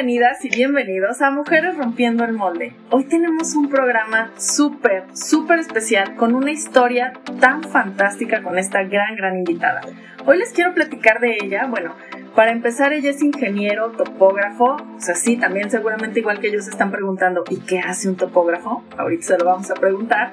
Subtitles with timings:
[0.00, 2.72] Bienvenidas y bienvenidos a Mujeres Rompiendo el Molde.
[2.88, 9.14] Hoy tenemos un programa súper, súper especial con una historia tan fantástica con esta gran,
[9.14, 9.82] gran invitada.
[10.24, 11.66] Hoy les quiero platicar de ella.
[11.66, 11.96] Bueno,
[12.34, 14.78] para empezar, ella es ingeniero, topógrafo.
[14.96, 18.82] O sea, sí, también seguramente igual que ellos están preguntando, ¿y qué hace un topógrafo?
[18.96, 20.32] Ahorita se lo vamos a preguntar.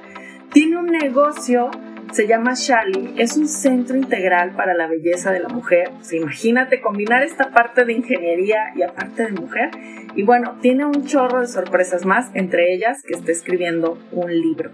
[0.53, 1.71] Tiene un negocio
[2.17, 5.91] se llama Shali, es un centro integral para la belleza de la mujer.
[6.11, 9.69] imagínate combinar esta parte de ingeniería y aparte de mujer.
[10.15, 14.71] Y bueno, tiene un chorro de sorpresas más, entre ellas que está escribiendo un libro.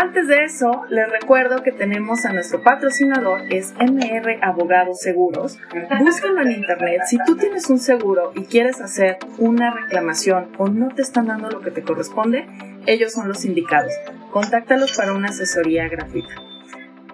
[0.00, 5.58] Antes de eso, les recuerdo que tenemos a nuestro patrocinador, es MR Abogados Seguros.
[5.98, 7.00] Búsquenlo en internet.
[7.08, 11.50] Si tú tienes un seguro y quieres hacer una reclamación o no te están dando
[11.50, 12.46] lo que te corresponde,
[12.86, 13.92] ellos son los indicados.
[14.30, 16.34] Contáctalos para una asesoría gratuita.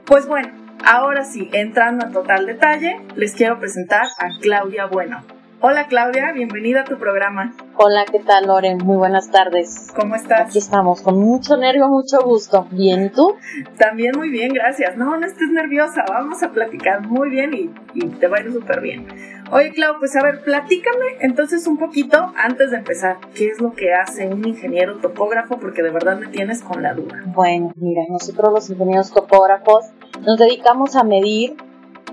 [0.04, 0.50] Pues bueno,
[0.84, 5.33] ahora sí, entrando a total detalle, les quiero presentar a Claudia Bueno.
[5.66, 7.54] Hola Claudia, bienvenida a tu programa.
[7.76, 8.76] Hola, ¿qué tal Loren?
[8.84, 9.90] Muy buenas tardes.
[9.98, 10.42] ¿Cómo estás?
[10.50, 12.66] Aquí estamos, con mucho nervio, mucho gusto.
[12.70, 13.34] ¿Bien y tú?
[13.78, 14.98] También muy bien, gracias.
[14.98, 18.52] No, no estés nerviosa, vamos a platicar muy bien y, y te va a ir
[18.52, 19.06] súper bien.
[19.52, 23.16] Oye, Clau, pues a ver, platícame entonces un poquito antes de empezar.
[23.34, 25.58] ¿Qué es lo que hace un ingeniero topógrafo?
[25.58, 27.22] Porque de verdad me tienes con la duda.
[27.24, 29.86] Bueno, mira, nosotros los ingenieros topógrafos
[30.26, 31.56] nos dedicamos a medir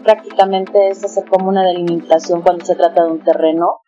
[0.03, 3.81] prácticamente es hacer como una delimitación cuando se trata de un terreno.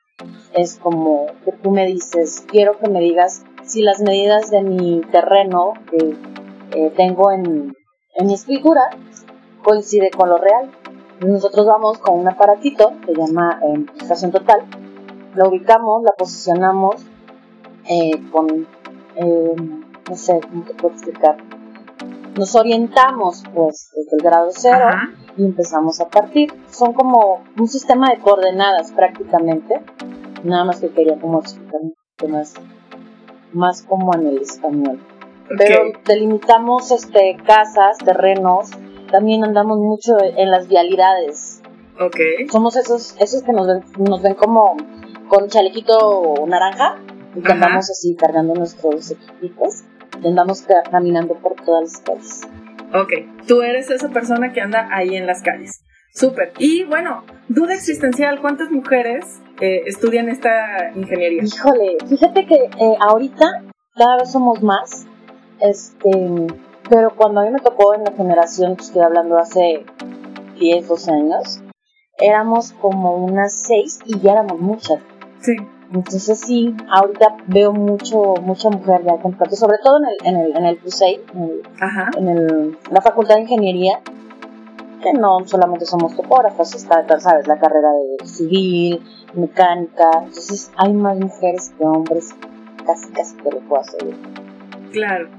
[0.53, 5.02] Es como que tú me dices, quiero que me digas si las medidas de mi
[5.11, 6.16] terreno que
[6.72, 7.75] eh, tengo en,
[8.16, 8.90] en mi escritura
[9.63, 10.72] coincide con lo real.
[11.22, 14.62] Nosotros vamos con un aparatito que se llama eh, estación total,
[15.35, 16.96] la ubicamos, la posicionamos
[17.90, 18.68] eh, con,
[19.16, 19.56] eh,
[20.09, 21.38] no sé, ¿cómo te puedo explicar?
[22.38, 24.85] Nos orientamos pues desde el grado cero
[25.38, 26.51] y empezamos a partir.
[26.71, 29.81] Son como un sistema de coordenadas prácticamente,
[30.43, 31.81] nada más que quería como explicar
[32.27, 32.55] más,
[33.51, 34.99] más como en el español.
[35.57, 38.72] Pero delimitamos este, casas, terrenos,
[39.11, 41.61] también andamos mucho en las vialidades.
[41.99, 42.47] Okay.
[42.49, 44.75] Somos esos, esos que nos ven, nos ven como
[45.27, 46.97] con chalequito naranja
[47.35, 49.83] y que andamos así cargando nuestros equipitos
[50.22, 52.41] y andamos caminando por todas las calles.
[52.94, 55.84] Ok, tú eres esa persona que anda ahí en las calles.
[56.13, 56.53] Súper.
[56.59, 61.41] Y bueno, duda existencial, ¿cuántas mujeres eh, estudian esta ingeniería?
[61.44, 63.63] Híjole, fíjate que eh, ahorita
[63.96, 65.07] cada vez somos más.
[65.59, 66.12] Este,
[66.90, 69.85] pero cuando a mí me tocó en la generación, que estoy hablando hace
[70.59, 71.63] 10, 12 años,
[72.19, 75.00] éramos como unas 6 y ya éramos muchas.
[75.40, 75.56] Sí.
[75.93, 80.57] Entonces sí, ahorita veo mucho, mucha mujer ya con sobre todo en el, en el,
[80.57, 80.79] en el
[82.17, 83.99] en, el, la Facultad de Ingeniería,
[85.03, 87.89] que no solamente somos topógrafos, está, sabes, la carrera
[88.19, 89.03] de civil,
[89.35, 92.33] mecánica, entonces hay más mujeres que hombres,
[92.87, 94.15] casi, casi que lo puedo hacer.
[94.91, 95.29] Claro.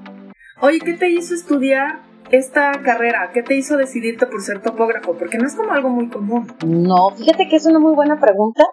[0.61, 3.31] Oye, ¿qué te hizo estudiar esta carrera?
[3.35, 5.15] ¿Qué te hizo decidirte por ser topógrafo?
[5.15, 6.47] Porque no es como algo muy común.
[6.65, 8.65] No, fíjate que es una muy buena pregunta.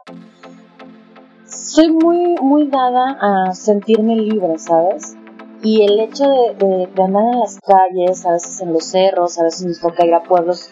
[1.51, 5.17] Soy muy, muy dada a sentirme libre, ¿sabes?
[5.61, 6.23] Y el hecho
[6.57, 10.13] de, andar en las calles, a veces en los cerros, a veces nos toca ir
[10.13, 10.69] a pueblos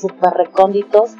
[0.00, 1.16] súper recónditos,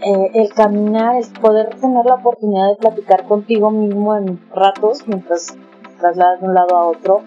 [0.00, 5.56] eh, el caminar, el poder tener la oportunidad de platicar contigo mismo en ratos mientras
[6.00, 7.22] trasladas de un lado a otro,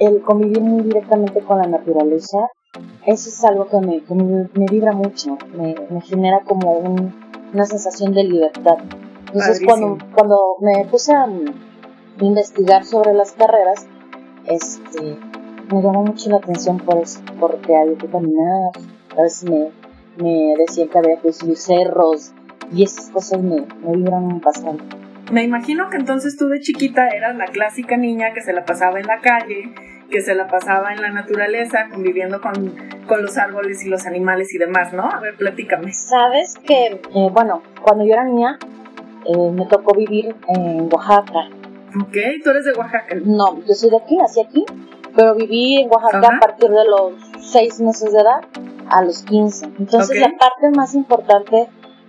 [0.00, 2.38] el convivir muy directamente con la naturaleza,
[3.06, 4.02] eso es algo que me,
[4.54, 6.76] me, vibra mucho, me, genera como
[7.52, 8.78] una sensación de libertad.
[9.28, 11.26] Entonces cuando, cuando me puse a
[12.20, 13.86] investigar sobre las carreras,
[14.46, 15.18] este,
[15.70, 18.72] me llamó mucho la atención por eso, porque había que caminar,
[19.16, 19.70] a veces me,
[20.16, 22.32] me decían que había que subir cerros
[22.72, 24.84] y esas cosas me, me vibran bastante.
[25.30, 28.98] Me imagino que entonces tú de chiquita eras la clásica niña que se la pasaba
[28.98, 29.74] en la calle,
[30.10, 32.74] que se la pasaba en la naturaleza, conviviendo con,
[33.06, 35.02] con los árboles y los animales y demás, ¿no?
[35.10, 35.92] A ver, platícame.
[35.92, 38.58] Sabes que, eh, bueno, cuando yo era niña,
[39.24, 41.48] eh, me tocó vivir en Oaxaca.
[42.00, 43.14] Ok, ¿tú eres de Oaxaca?
[43.24, 44.64] No, yo soy de aquí, nací aquí,
[45.16, 48.40] pero viví en Oaxaca a partir de los seis meses de edad
[48.90, 49.66] a los 15.
[49.78, 51.68] Entonces la parte más importante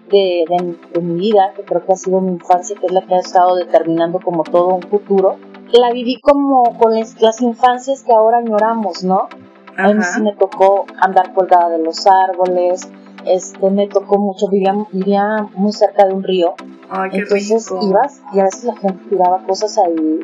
[0.09, 0.45] de,
[0.93, 3.19] de, mi vida, que creo que ha sido mi infancia, que es la que ha
[3.19, 5.37] estado determinando como todo un futuro,
[5.77, 9.29] la viví como con las, infancias que ahora añoramos, ¿no?
[9.77, 12.89] A mí sí me tocó andar colgada de los árboles,
[13.29, 16.55] este, me tocó mucho, vivía, vivía muy cerca de un río,
[17.11, 20.19] entonces ibas y a veces la gente tiraba cosas ahí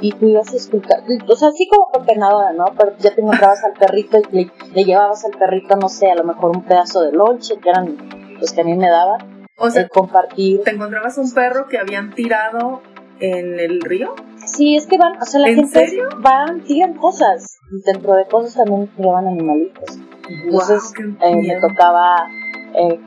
[0.00, 2.66] y tú ibas a escuchar, o sea, así como pepenadora, ¿no?
[2.76, 6.24] Pero ya te encontrabas al perrito y le, llevabas al perrito, no sé, a lo
[6.24, 7.96] mejor un pedazo de lonche, que eran
[8.40, 9.46] los que a mí me daban.
[9.56, 10.62] O sea, compartir.
[10.62, 12.80] ¿Te encontrabas un perro que habían tirado
[13.20, 14.14] en el río?
[14.46, 16.08] Sí, es que van, o sea, la gente serio?
[16.18, 17.58] van, tiran cosas.
[17.84, 19.98] Dentro de cosas también llevan animalitos.
[20.28, 22.26] Entonces eh, me tocaba,
[22.74, 23.00] eh,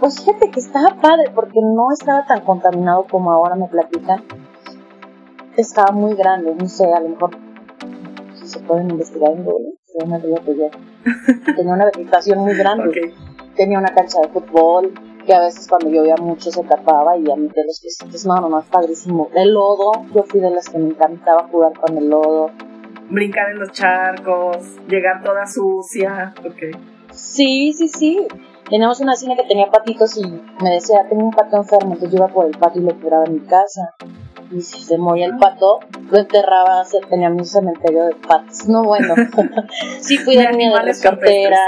[0.00, 4.24] pues fíjate que estaba padre porque no estaba tan contaminado como ahora me platican.
[5.56, 7.30] Estaba muy grande, no sé, a lo mejor
[8.34, 9.74] si se pueden investigar en Google,
[11.56, 13.14] Tenía una vegetación muy grande.
[13.54, 14.92] Tenía una cancha de fútbol,
[15.24, 18.40] que a veces cuando llovía mucho se tapaba y a mí de los que no,
[18.40, 19.30] no, no, es padrísimo.
[19.34, 22.50] El lodo, yo fui de las que me encantaba jugar con el lodo.
[23.08, 24.56] Brincar en los charcos,
[24.88, 26.76] llegar toda sucia, ok.
[27.12, 28.26] Sí, sí, sí.
[28.74, 30.24] Teníamos una cine que tenía patitos y
[30.60, 33.22] me decía, tengo un pato enfermo, entonces yo iba por el pato y lo curaba
[33.24, 33.94] en mi casa.
[34.50, 35.78] Y si se moría el pato,
[36.10, 38.66] lo enterraba, tenía mi cementerio de patos.
[38.66, 39.14] No, bueno.
[40.00, 41.60] sí, fui de, niña de resortera,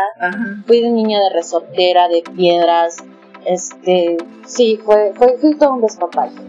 [0.66, 2.96] fui de niña de resortera, de piedras,
[3.44, 6.40] este, sí, fue, fue, fue todo un despapalle.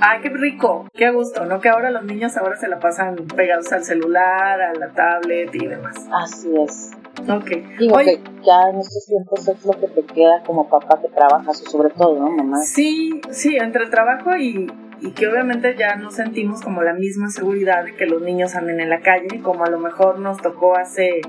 [0.00, 1.60] Ay, qué rico, qué gusto, ¿no?
[1.60, 5.68] Que ahora los niños ahora se la pasan pegados al celular, a la tablet y
[5.68, 5.94] demás.
[6.10, 6.99] Así es.
[7.28, 7.78] Ok.
[7.78, 11.58] Digo que ya en estos tiempos es lo que te queda como papá que trabajas,
[11.58, 12.58] sobre todo, ¿no, mamá?
[12.58, 14.70] Sí, sí, entre el trabajo y,
[15.00, 18.80] y que obviamente ya no sentimos como la misma seguridad de que los niños anden
[18.80, 21.20] en la calle, como a lo mejor nos tocó hace,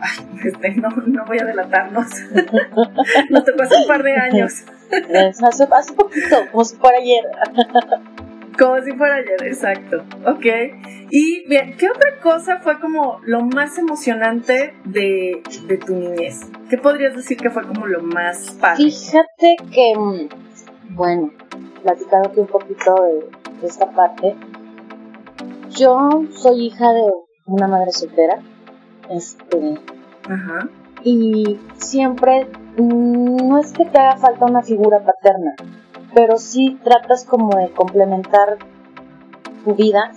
[0.00, 2.06] ay, este, no, no voy a delatarnos,
[3.30, 4.64] nos tocó hace un par de años.
[5.44, 7.24] hace, hace poquito, como si fuera ayer.
[8.58, 10.04] Como si fuera ayer, exacto.
[10.26, 10.46] Ok.
[11.10, 16.40] Y bien, ¿qué otra cosa fue como lo más emocionante de, de tu niñez?
[16.70, 18.84] ¿Qué podrías decir que fue como lo más padre?
[18.84, 21.30] Fíjate que, mm, bueno,
[21.82, 24.34] platicándote un poquito de, esta parte.
[25.70, 27.10] Yo soy hija de
[27.46, 28.40] una madre soltera,
[29.08, 29.78] este,
[31.04, 35.54] y siempre no es que te haga falta una figura paterna,
[36.14, 38.58] pero sí tratas como de complementar
[39.64, 40.12] tu vida.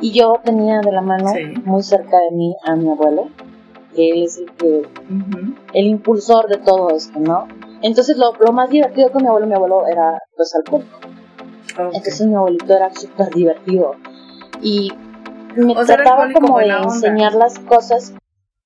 [0.00, 1.30] Y yo tenía de la mano
[1.64, 3.28] muy cerca de mí a mi abuelo,
[3.94, 4.88] que él es el que,
[5.74, 7.48] el impulsor de todo esto, ¿no?
[7.82, 10.98] Entonces lo, lo, más divertido con mi abuelo, mi abuelo era pues alcohólico.
[11.78, 13.96] Entonces mi abuelito era súper divertido.
[14.62, 14.92] Y
[15.56, 18.14] me trataba como de enseñar las cosas.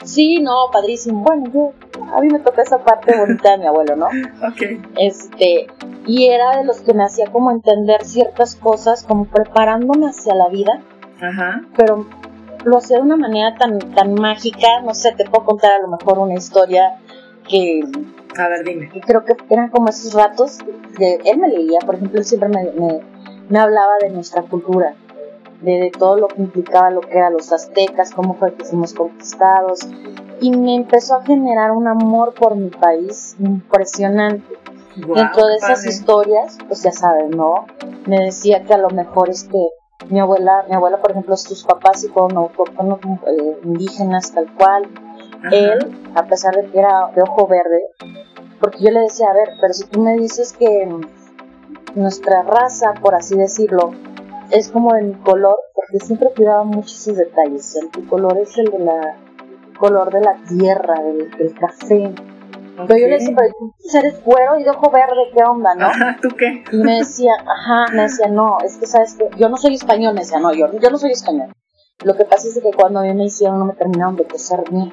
[0.02, 1.22] Sí, no, padrísimo.
[1.22, 1.72] Bueno, yo,
[2.14, 4.06] a mí me toca esa parte bonita de mi abuelo, ¿no?
[4.46, 4.62] Ok.
[4.96, 5.66] Este,
[6.06, 10.48] y era de los que me hacía como entender ciertas cosas, como preparándome hacia la
[10.48, 10.82] vida.
[11.20, 11.62] Ajá.
[11.76, 12.06] Pero
[12.64, 15.88] lo hacía de una manera tan, tan mágica, no sé, te puedo contar a lo
[15.88, 16.98] mejor una historia
[17.48, 17.82] que
[18.38, 18.90] a ver, dime.
[18.92, 20.58] Y creo que eran como esos ratos
[20.98, 22.64] de él me leía, por ejemplo, él siempre me,
[23.48, 24.94] me, hablaba de nuestra cultura,
[25.64, 29.80] de, todo lo que implicaba lo que eran los aztecas, cómo fue que fuimos conquistados,
[30.40, 34.58] y me empezó a generar un amor por mi país impresionante.
[34.96, 37.66] Dentro de esas historias, pues ya sabes, ¿no?
[38.06, 39.58] Me decía que a lo mejor es que
[40.08, 44.88] mi abuela, mi abuela, por ejemplo, sus papás y fueron autóctonos eh, indígenas tal cual,
[45.50, 45.78] él,
[46.14, 47.82] a pesar de que era de ojo verde,
[48.60, 50.88] porque yo le decía, a ver, pero si tú me dices que
[51.94, 53.92] nuestra raza, por así decirlo,
[54.54, 57.76] es como mi color, porque siempre cuidaba mucho esos detalles.
[57.76, 59.16] El color es el de la
[59.78, 62.14] color de la tierra, del, café.
[62.76, 65.88] Pero yo le decía, pero tú eres cuero y de ojo verde, ¿qué onda, no?
[66.22, 66.64] ¿tú qué?
[66.72, 70.14] Y me decía, ajá, me decía, no, es que sabes que yo no soy español,
[70.14, 71.52] me decía, no, yo, yo no soy español.
[72.04, 74.62] Lo que pasa es que cuando a mí me hicieron no me terminaron de coser
[74.70, 74.92] bien.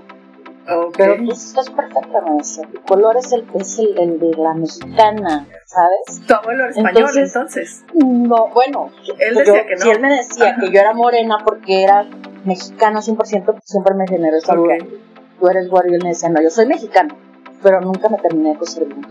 [0.66, 2.68] Pero pues estás perfecta, maestra.
[2.70, 6.26] Tu color es el, es el, de la mexicana, ¿sabes?
[6.28, 7.84] Tu abuelo era español, entonces.
[7.94, 8.92] No, bueno.
[9.20, 9.82] Él decía que no.
[9.82, 12.06] Si él me decía que yo era morena porque era
[12.46, 14.76] mexicano 100%, pues siempre me generó esa duda.
[15.40, 17.16] Tú eres güero y él me decía, no, yo soy mexicano.
[17.64, 19.06] Pero nunca me terminé de coser bien.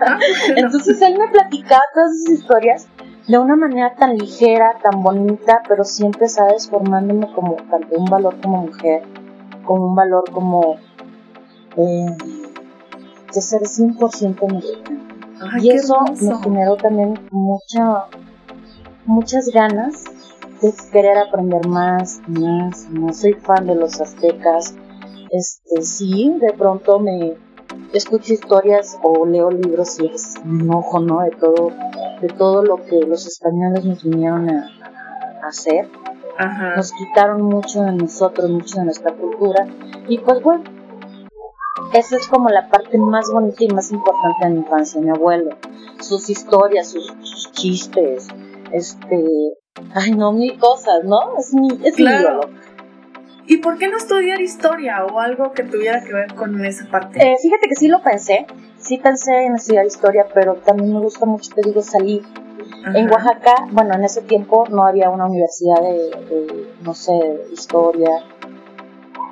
[0.00, 0.18] Ah,
[0.56, 2.88] entonces él me platicaba todas esas historias
[3.26, 6.68] de una manera tan ligera, tan bonita, pero siempre, ¿sabes?
[6.68, 9.02] Formándome como tanto un valor como mujer
[9.70, 10.78] con un valor como
[11.76, 12.16] eh,
[13.32, 14.98] de ser 100% mexicano.
[15.62, 18.06] y eso me generó también mucha,
[19.04, 20.02] muchas ganas
[20.60, 23.20] de querer aprender más, más, más.
[23.20, 24.74] Soy fan de los aztecas.
[25.30, 27.36] Este, sí, de pronto me
[27.92, 31.20] escucho historias o leo libros y es un ojo, ¿no?
[31.20, 31.70] De todo,
[32.20, 34.68] de todo lo que los españoles nos vinieron a,
[35.44, 35.88] a hacer
[36.76, 39.66] nos quitaron mucho de nosotros, mucho de nuestra cultura.
[40.08, 40.64] Y pues bueno,
[41.92, 45.56] esa es como la parte más bonita y más importante de mi infancia, mi abuelo.
[46.00, 47.12] Sus historias, sus,
[47.52, 48.28] chistes,
[48.72, 49.24] este,
[49.94, 51.36] ay no, mil cosas, ¿no?
[51.38, 52.40] Es mi, es claro.
[53.46, 57.18] ¿Y por qué no estudiar historia o algo que tuviera que ver con esa parte?
[57.18, 58.46] Eh, fíjate que sí lo pensé,
[58.78, 62.22] sí pensé en estudiar historia, pero también me gusta mucho, te digo, salir.
[62.86, 68.24] En Oaxaca, bueno, en ese tiempo no había una universidad de, no sé, historia.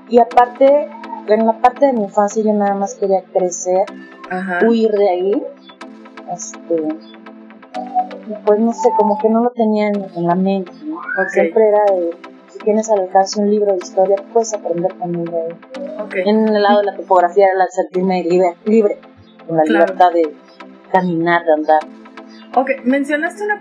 [0.09, 0.89] Y aparte,
[1.29, 3.87] en la parte de mi infancia yo nada más quería crecer,
[4.67, 5.43] huir de ahí.
[6.33, 6.89] Este,
[8.45, 10.99] pues no sé, como que no lo tenía en, la mente, ¿no?
[11.31, 12.11] Siempre era de,
[12.49, 16.23] si tienes al alcance un libro de historia, puedes aprender también de ahí.
[16.27, 18.99] En el lado de la topografía era el sentirme libre, libre
[19.47, 20.35] con la libertad de
[20.93, 21.81] caminar, de andar.
[22.61, 23.61] Ok, mencionaste una,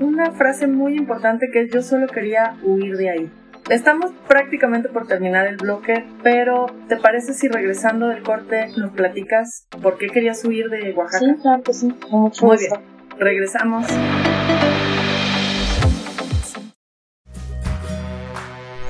[0.00, 3.30] una frase muy importante que es yo solo quería huir de ahí.
[3.70, 9.66] Estamos prácticamente por terminar el bloque, pero ¿te parece si regresando del corte nos platicas
[9.82, 11.24] por qué querías huir de Oaxaca?
[11.24, 12.72] Sí, claro que sí, mucho Muy bien,
[13.18, 13.86] regresamos.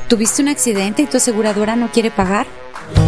[0.08, 2.48] ¿Tuviste un accidente y tu aseguradora no quiere pagar?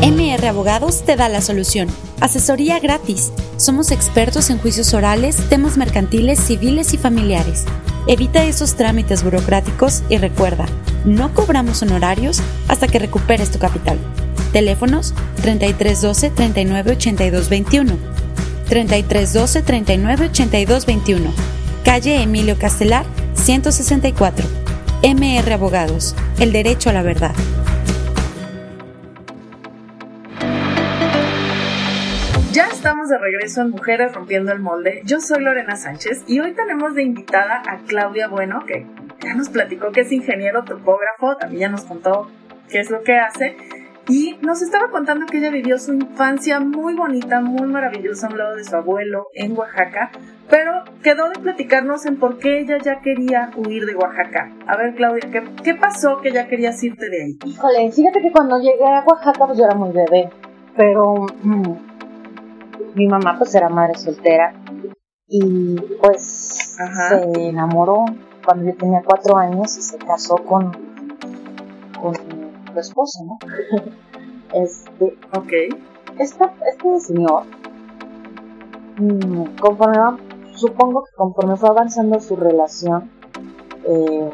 [0.02, 1.88] MR Abogados te da la solución.
[2.20, 3.32] Asesoría gratis.
[3.56, 7.64] Somos expertos en juicios orales, temas mercantiles, civiles y familiares.
[8.06, 10.66] Evita esos trámites burocráticos y recuerda,
[11.04, 13.98] no cobramos honorarios hasta que recuperes tu capital.
[14.52, 17.98] Teléfonos 3312 398221
[18.68, 21.58] 3312 398221
[21.88, 24.46] Calle Emilio Castelar, 164.
[25.02, 26.14] MR Abogados.
[26.38, 27.34] El derecho a la verdad.
[33.08, 35.00] Estamos de regreso en Mujeres Rompiendo el Molde.
[35.04, 38.86] Yo soy Lorena Sánchez y hoy tenemos de invitada a Claudia Bueno, que
[39.20, 42.30] ya nos platicó que es ingeniero topógrafo, también ya nos contó
[42.68, 43.56] qué es lo que hace.
[44.08, 48.38] Y nos estaba contando que ella vivió su infancia muy bonita, muy maravillosa a un
[48.38, 50.10] lado de su abuelo en Oaxaca,
[50.50, 54.52] pero quedó de platicarnos en por qué ella ya quería huir de Oaxaca.
[54.66, 57.38] A ver, Claudia, ¿qué, qué pasó que ya querías irte de ahí?
[57.44, 60.30] Híjole, fíjate que cuando llegué a Oaxaca pues yo era muy bebé,
[60.76, 61.97] pero mm,
[62.94, 64.52] mi mamá pues era madre soltera
[65.26, 66.76] y pues
[67.08, 68.04] se enamoró
[68.44, 70.72] cuando yo tenía cuatro años y se casó con,
[72.00, 73.38] con su esposo, ¿no?
[74.54, 75.52] este, ok.
[76.18, 77.44] este señor,
[78.96, 79.98] mm, conforme
[80.54, 83.10] supongo que conforme fue avanzando su relación,
[83.84, 84.30] eh,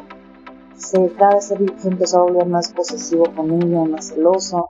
[0.77, 4.69] se, cada vez se, empezó a volver más posesivo con ella, más celoso,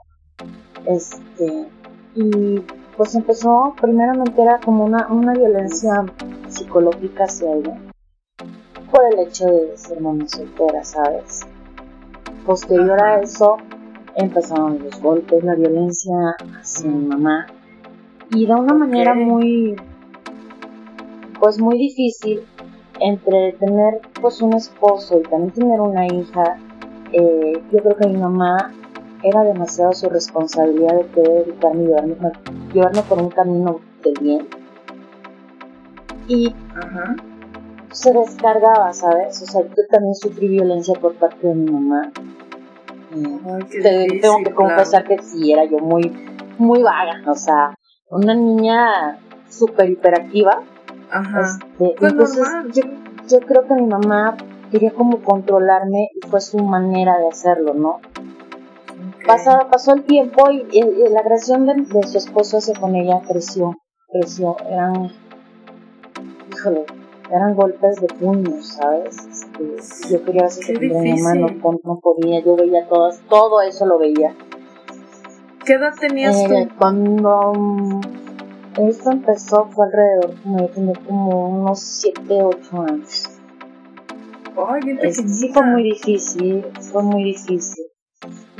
[0.86, 1.68] este,
[2.14, 2.62] y
[2.96, 6.04] pues empezó, primeramente era como una, una violencia
[6.48, 7.78] psicológica hacia ella,
[8.90, 11.40] por el hecho de ser mamá soltera, ¿sabes?
[12.46, 13.58] Posterior a eso,
[14.14, 16.14] empezaron los golpes, la violencia
[16.60, 17.46] hacia mi mamá,
[18.30, 19.76] y de una manera muy,
[21.38, 22.42] pues muy difícil,
[23.00, 26.56] entre tener pues un esposo y también tener una hija,
[27.12, 28.72] eh, yo creo que mi mamá
[29.22, 34.48] era demasiado su responsabilidad de poder educarme y llevarme, por un camino de bien.
[36.28, 36.54] Y
[37.92, 39.42] se descargaba, ¿sabes?
[39.42, 42.12] O sea, yo también sufrí violencia por parte de mi mamá.
[43.10, 46.12] tengo que confesar que sí, era yo muy,
[46.58, 47.74] muy vaga, o sea,
[48.10, 49.18] una niña
[49.48, 50.62] súper hiperactiva.
[51.10, 51.40] Ajá.
[51.40, 52.82] Este, entonces, yo,
[53.28, 54.36] yo creo que mi mamá
[54.70, 58.00] quería como controlarme y fue su manera de hacerlo, ¿no?
[59.26, 60.80] Pasó el tiempo y,
[61.10, 63.74] la agresión de, su esposo hacia con ella creció,
[64.08, 65.10] creció, eran,
[66.52, 66.86] híjole,
[67.30, 69.16] eran golpes de puños, ¿sabes?
[69.78, 70.88] Este, yo quería hacer mi
[71.20, 74.34] mamá no, podía, yo veía todas, todo eso lo veía.
[75.64, 78.00] ¿Qué edad tenías eh, Cuando um,
[78.88, 83.30] esto empezó fue alrededor, como yo tenía como unos 7, 8 años.
[85.12, 87.86] Sí, fue muy difícil, fue muy difícil.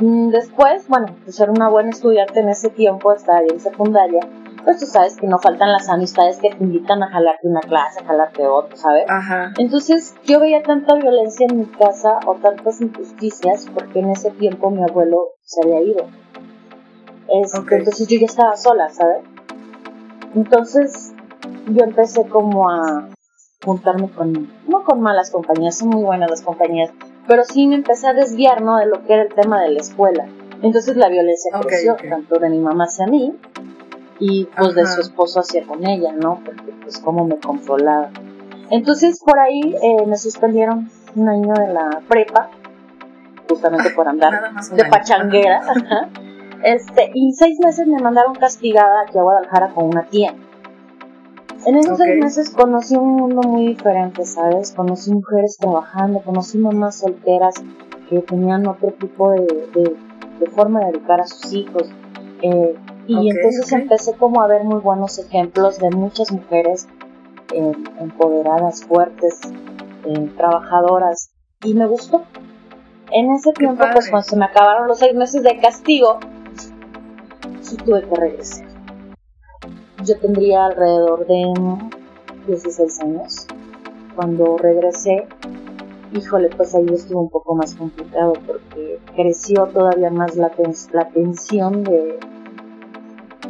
[0.00, 4.20] Mm, después, bueno, pues ser una buena estudiante en ese tiempo, estaba en secundaria,
[4.64, 8.00] pues tú sabes que no faltan las amistades que te invitan a jalarte una clase,
[8.00, 9.04] a jalarte otra, ¿sabes?
[9.08, 9.52] Ajá.
[9.58, 14.70] Entonces yo veía tanta violencia en mi casa o tantas injusticias porque en ese tiempo
[14.70, 16.06] mi abuelo se había ido.
[17.28, 19.18] Este, entonces yo ya estaba sola, ¿sabes?
[20.34, 21.14] Entonces
[21.68, 23.08] yo empecé como a
[23.64, 26.90] juntarme con, no con malas compañías, son muy buenas las compañías,
[27.26, 28.78] pero sí me empecé a desviar, ¿no?
[28.78, 30.26] De lo que era el tema de la escuela.
[30.62, 33.34] Entonces la violencia creció, tanto de mi mamá hacia mí,
[34.18, 36.40] y pues de su esposo hacia con ella, ¿no?
[36.44, 38.10] Porque pues cómo me controlaba.
[38.70, 42.50] Entonces por ahí eh, me suspendieron un año de la prepa,
[43.48, 45.62] justamente por andar de pachanguera.
[46.62, 50.34] Este, y seis meses me mandaron castigada aquí a Guadalajara con una tía.
[51.66, 54.70] En esos seis meses conocí un mundo muy diferente, ¿sabes?
[54.70, 57.56] Conocí mujeres trabajando, conocí mamás solteras
[58.08, 59.96] que tenían otro tipo de,
[60.54, 61.90] forma de educar a sus hijos.
[62.42, 62.76] Eh,
[63.08, 66.86] y entonces empecé como a ver muy buenos ejemplos de muchas mujeres
[67.52, 69.40] eh, empoderadas, fuertes,
[70.04, 71.30] eh, trabajadoras.
[71.64, 72.22] Y me gustó.
[73.10, 76.20] En ese tiempo, pues cuando se me acabaron los seis meses de castigo,
[77.60, 78.65] sí tuve que regresar.
[80.06, 81.52] Yo tendría alrededor de
[82.46, 83.46] 16 años.
[84.14, 85.26] Cuando regresé,
[86.12, 90.52] híjole, pues ahí estuvo un poco más complicado porque creció todavía más la,
[90.92, 92.20] la tensión de,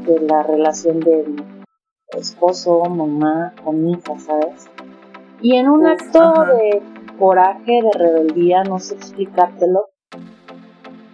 [0.07, 1.45] de la relación del
[2.17, 4.67] esposo, mamá con hija, ¿sabes?
[5.43, 6.81] Y en un acto de
[7.19, 9.91] coraje, de rebeldía, no sé explicártelo,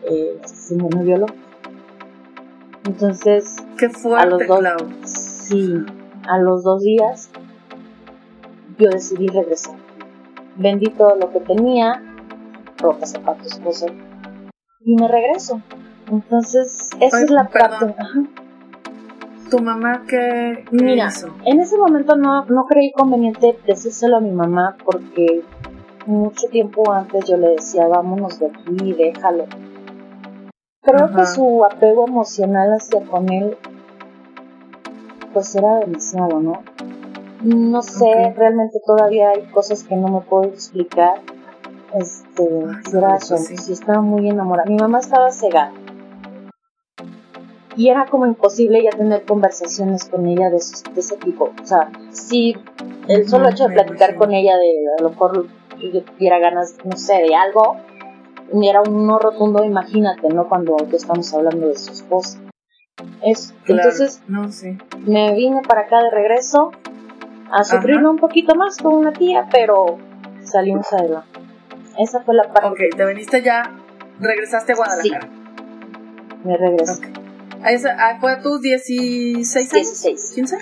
[0.08, 1.26] eh, se me violó.
[2.84, 5.85] Entonces, Qué fuerte, a los dos, sí,
[6.28, 7.30] a los dos días
[8.78, 9.76] yo decidí regresar.
[10.56, 12.02] Vendí todo lo que tenía,
[12.78, 13.90] ropa, zapatos, cosas,
[14.80, 15.61] y me regreso.
[16.11, 17.94] Entonces, esa es la parte.
[19.50, 21.11] ¿Tu mamá qué, Mira,
[21.44, 25.42] en ese momento no, no creí conveniente decírselo a mi mamá porque
[26.06, 29.44] mucho tiempo antes yo le decía, vámonos de aquí, déjalo.
[30.80, 33.56] Creo que su apego emocional hacia con él
[35.32, 36.62] pues era demasiado, ¿no?
[37.42, 41.20] No sé, realmente todavía hay cosas que no me puedo explicar.
[41.94, 42.48] Este,
[42.88, 44.68] si era eso, si estaba muy enamorada.
[44.70, 45.72] Mi mamá estaba cegada
[47.76, 51.52] y era como imposible ya tener conversaciones con ella de, ese tipo.
[51.60, 52.54] O sea, si
[53.08, 55.46] el solo hecho de platicar con ella de a lo mejor
[55.80, 57.76] yo tuviera ganas, no sé, de algo,
[58.62, 60.49] era un no rotundo, imagínate, ¿no?
[60.49, 62.38] Cuando estamos hablando de su esposa.
[63.23, 64.78] Es, entonces, no, sé.
[65.06, 66.73] me vine para acá de regreso
[67.50, 69.99] a sufrirlo un poquito más con una tía, pero
[70.43, 71.41] salimos adelante.
[71.99, 72.69] Esa fue la parte.
[72.69, 73.71] Ok, te viniste ya,
[74.19, 75.21] regresaste a Guadalajara.
[75.21, 77.12] Sí, me regresé.
[77.65, 80.02] Ah, ¿Fue a tus 16 años?
[80.02, 80.36] 16.
[80.36, 80.58] ¿15?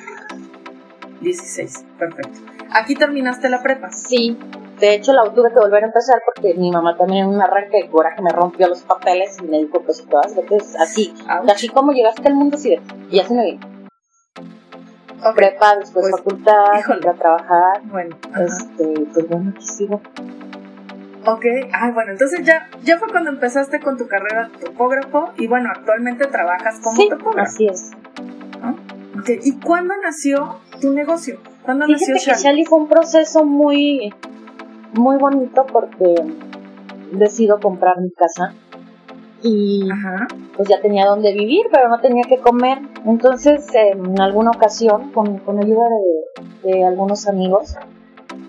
[1.21, 2.41] 16, perfecto.
[2.73, 3.91] ¿Aquí terminaste la prepa?
[3.91, 4.39] Sí,
[4.81, 7.83] de hecho la tuve que volver a empezar porque mi mamá también en un arranque
[7.83, 11.93] de coraje me rompió los papeles y me dijo pues todas veces así, así como
[11.93, 12.79] llegaste al mundo así
[13.11, 13.71] y así me vino.
[15.35, 16.65] Prepa, después pues, facultad,
[16.99, 17.83] ir a trabajar.
[17.85, 20.01] Bueno, este, pues bueno, aquí sigo.
[21.27, 25.47] Ok, ah, bueno, entonces ya, ya fue cuando empezaste con tu carrera de topógrafo y
[25.47, 27.51] bueno, actualmente trabajas como sí, topógrafo.
[27.51, 27.91] Así es.
[29.21, 29.39] Okay.
[29.43, 31.39] ¿Y cuándo nació tu negocio?
[31.63, 34.15] ¿Cuándo Fíjate nació que fue un proceso muy,
[34.95, 36.15] muy bonito porque
[37.13, 38.55] decido comprar mi casa
[39.43, 39.89] y
[40.57, 42.79] pues ya tenía donde vivir, pero no tenía que comer.
[43.07, 45.87] Entonces, en alguna ocasión, con, con ayuda
[46.63, 47.77] de, de algunos amigos,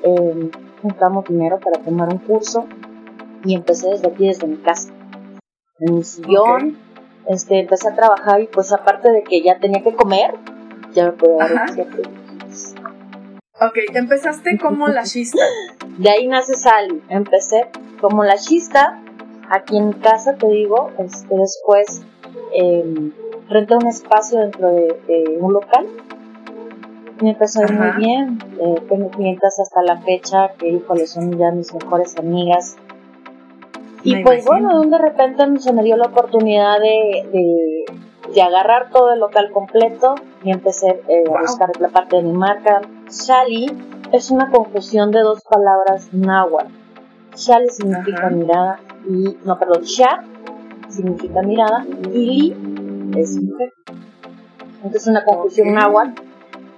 [0.03, 0.51] eh,
[0.81, 2.65] juntamos dinero para tomar un curso
[3.43, 4.91] y empecé desde aquí, desde mi casa.
[5.79, 6.77] En mi sillón,
[7.27, 10.35] este, empecé a trabajar y pues aparte de que ya tenía que comer,
[10.93, 11.69] ya me podía dar
[13.61, 15.43] Ok, empezaste como la chista.
[15.97, 17.01] De ahí nace Sally.
[17.09, 17.69] Empecé
[17.99, 18.99] como la chista,
[19.49, 22.01] aquí en casa, te digo, este, después
[22.53, 23.11] eh,
[23.49, 25.87] renté un espacio dentro de un local
[27.21, 28.39] me empezó a ir muy bien.
[28.59, 32.77] Eh, tengo clientes hasta la fecha que, híjole, son ya mis mejores amigas.
[34.03, 37.85] Y pues bueno, de repente se me dio la oportunidad de, de,
[38.39, 42.81] agarrar todo el local completo y empecé eh, a buscar la parte de mi marca.
[43.09, 43.67] Shali
[44.11, 46.71] es una confusión de dos palabras náhuatl.
[47.35, 50.23] Shali significa mirada y, no, perdón, Sha
[50.89, 53.73] significa mirada y Li es mujer.
[54.83, 56.21] Entonces una confusión náhuatl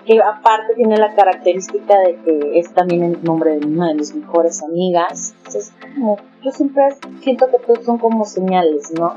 [0.05, 4.13] que aparte tiene la característica de que es también el nombre de una de mis
[4.13, 5.33] mejores amigas.
[5.37, 6.83] Entonces, como, yo siempre
[7.21, 9.15] siento que todos son como señales, ¿no?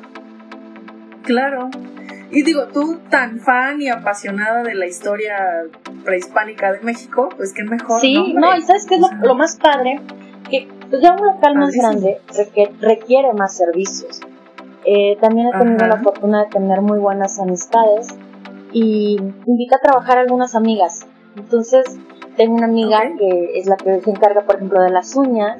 [1.22, 1.70] Claro.
[2.30, 5.64] Y digo, tú tan fan y apasionada de la historia
[6.04, 8.00] prehispánica de México, pues qué mejor.
[8.00, 10.00] Sí, no, y sabes qué es lo, más padre,
[10.50, 12.20] que pues ya un local más grande
[12.80, 14.20] requiere, más servicios.
[14.84, 18.08] Eh, también he tenido la fortuna de tener muy buenas amistades
[18.72, 21.06] y invita a trabajar a algunas amigas.
[21.36, 21.84] Entonces,
[22.36, 25.58] tengo una amiga que es la que se encarga, por ejemplo, de las uñas.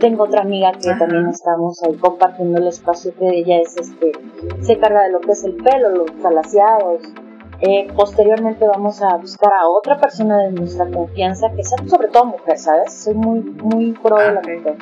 [0.00, 4.12] Tengo otra amiga que también estamos ahí compartiendo el espacio que ella es, este,
[4.60, 7.02] se encarga de lo que es el pelo, los palaciados.
[7.60, 12.26] Eh, posteriormente vamos a buscar a otra persona de nuestra confianza, que sea sobre todo
[12.26, 12.92] mujer, ¿sabes?
[12.92, 14.76] Soy muy, muy pro de la mujer.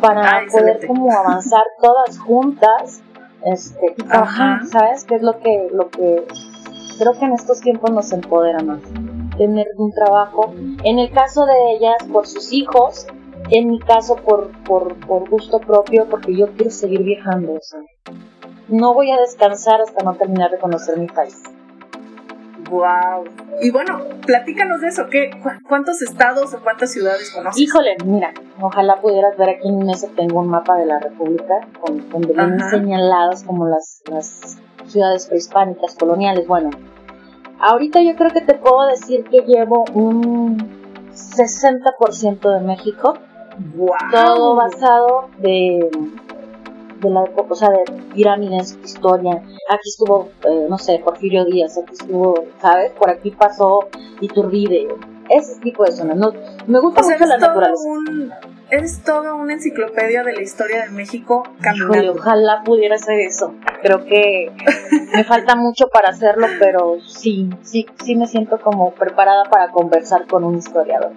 [0.00, 3.02] para ah, poder como avanzar todas juntas
[3.46, 5.04] este, y trabajar, ¿sabes?
[5.04, 6.26] Que es lo que, lo que
[6.98, 8.80] creo que en estos tiempos nos empodera más.
[9.36, 10.52] Tener un trabajo,
[10.84, 13.06] en el caso de ellas, por sus hijos,
[13.50, 17.54] en mi caso por, por, por gusto propio, porque yo quiero seguir viajando.
[17.54, 17.80] O sea,
[18.68, 21.42] no voy a descansar hasta no terminar de conocer mi país.
[22.70, 23.24] Wow.
[23.60, 25.06] Y bueno, platícanos de eso.
[25.10, 25.30] ¿Qué,
[25.68, 27.60] ¿Cuántos estados o cuántas ciudades conoces?
[27.60, 31.54] Híjole, mira, ojalá pudieras ver aquí en mi mesa tengo un mapa de la República
[31.80, 36.46] con, donde vienen señaladas como las, las ciudades prehispánicas, coloniales.
[36.46, 36.70] Bueno,
[37.60, 40.58] ahorita yo creo que te puedo decir que llevo un
[41.12, 43.14] 60% de México.
[43.76, 43.94] Wow.
[44.10, 45.90] Todo basado de
[47.00, 49.42] de la o sea, de pirámides, historia.
[49.68, 52.92] Aquí estuvo, eh, no sé, Porfirio Díaz, aquí estuvo, ¿sabes?
[52.92, 53.88] Por aquí pasó
[54.20, 54.88] Iturbide,
[55.28, 56.16] ese tipo de zonas.
[56.16, 56.32] No,
[56.66, 57.88] me gusta mucho la naturaleza.
[57.88, 58.32] Un,
[58.70, 62.12] es toda una enciclopedia de la historia de México caminando.
[62.12, 63.54] ojalá pudiera hacer eso.
[63.82, 64.50] Creo que
[65.14, 70.26] me falta mucho para hacerlo, pero sí, sí, sí me siento como preparada para conversar
[70.26, 71.12] con un historiador.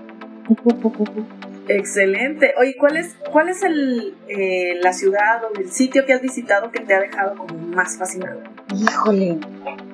[1.67, 2.53] Excelente.
[2.59, 6.71] Oye, ¿cuál es, cuál es el, eh, la ciudad o el sitio que has visitado
[6.71, 8.41] que te ha dejado como más fascinado?
[8.73, 9.37] Híjole,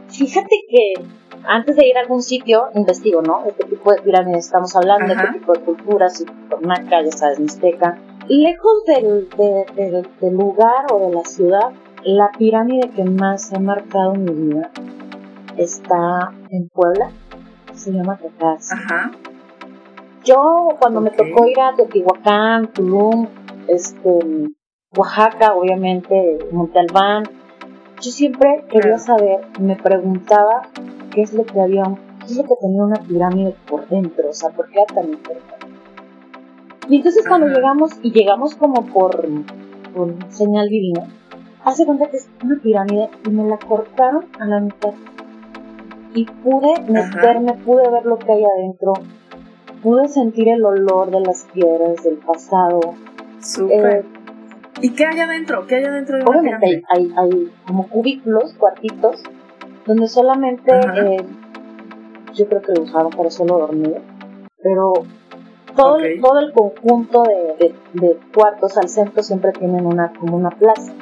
[0.10, 0.94] fíjate que
[1.46, 3.44] antes de ir a algún sitio, investigo, ¿no?
[3.44, 7.40] De qué tipo de pirámides estamos hablando, de qué tipo de culturas, Tornaca, ya sabes,
[7.40, 7.98] Mixteca.
[8.28, 9.28] Lejos del,
[9.76, 11.72] del, lugar o de la ciudad,
[12.04, 14.70] la pirámide que más ha marcado mi vida
[15.58, 17.12] está en Puebla,
[17.74, 18.72] se llama Tecas.
[18.72, 19.12] Ajá.
[20.24, 23.28] Yo cuando me tocó ir a Teotihuacán, Tulum,
[23.68, 24.50] este,
[24.96, 27.24] Oaxaca, obviamente, Monte Albán,
[28.02, 30.70] yo siempre quería saber, me preguntaba
[31.10, 31.84] qué es lo que había,
[32.20, 35.10] qué es lo que tenía una pirámide por dentro, o sea, por qué era tan
[35.10, 35.68] importante.
[36.90, 39.22] Y entonces cuando llegamos, y llegamos como por,
[39.94, 41.08] por señal divina,
[41.64, 44.94] hace cuenta que es una pirámide y me la cortaron a la mitad.
[46.16, 48.94] Y pude meterme, pude ver lo que hay adentro,
[49.84, 52.80] pude sentir el olor de las piedras del pasado.
[53.40, 53.98] Súper.
[53.98, 54.06] Eh,
[54.82, 55.68] ¿Y qué hay adentro?
[55.68, 59.22] ¿Qué hay adentro de Obviamente hay, hay, como cubículos, cuartitos,
[59.90, 61.18] donde solamente eh,
[62.36, 63.96] yo creo que lo usaron para solo dormir,
[64.62, 64.94] pero
[65.76, 70.52] todo, el, todo el conjunto de, de, cuartos al centro siempre tienen una como una
[70.52, 70.94] plaza,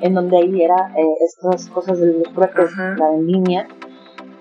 [0.00, 3.66] en donde ahí era eh, estas cosas de los proyectos, la línea,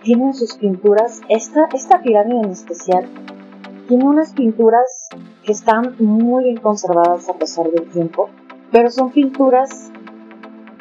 [0.04, 3.10] tienen sus pinturas, esta, esta pirámide en especial
[3.88, 5.10] tiene unas pinturas
[5.44, 8.30] que están muy bien conservadas a pesar del tiempo,
[8.72, 9.91] pero son pinturas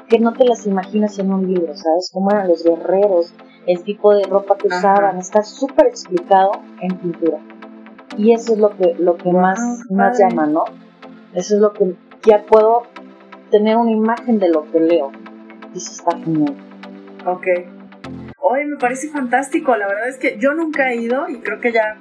[0.08, 2.10] que no te las imaginas en un libro, ¿sabes?
[2.12, 3.34] Cómo eran los guerreros,
[3.66, 7.38] el tipo de ropa que usaban, está súper explicado en pintura.
[8.16, 9.58] Y eso es lo que, lo que más,
[9.90, 10.64] más llama, ¿no?
[11.34, 12.84] Eso es lo que ya puedo
[13.50, 15.10] tener una imagen de lo que leo.
[15.74, 16.54] Y eso está genial.
[17.26, 17.46] Ok.
[18.38, 19.74] Hoy me parece fantástico.
[19.76, 21.98] La verdad es que yo nunca he ido y creo que ya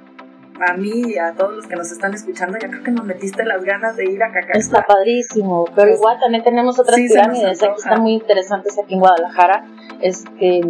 [0.60, 3.44] a mí y a todos los que nos están escuchando, ya creo que nos metiste
[3.44, 4.52] las ganas de ir a Cacá.
[4.58, 9.00] Está padrísimo, pero pues, igual también tenemos otras pirámides aquí están muy interesantes aquí en
[9.00, 9.66] Guadalajara.
[10.00, 10.60] Este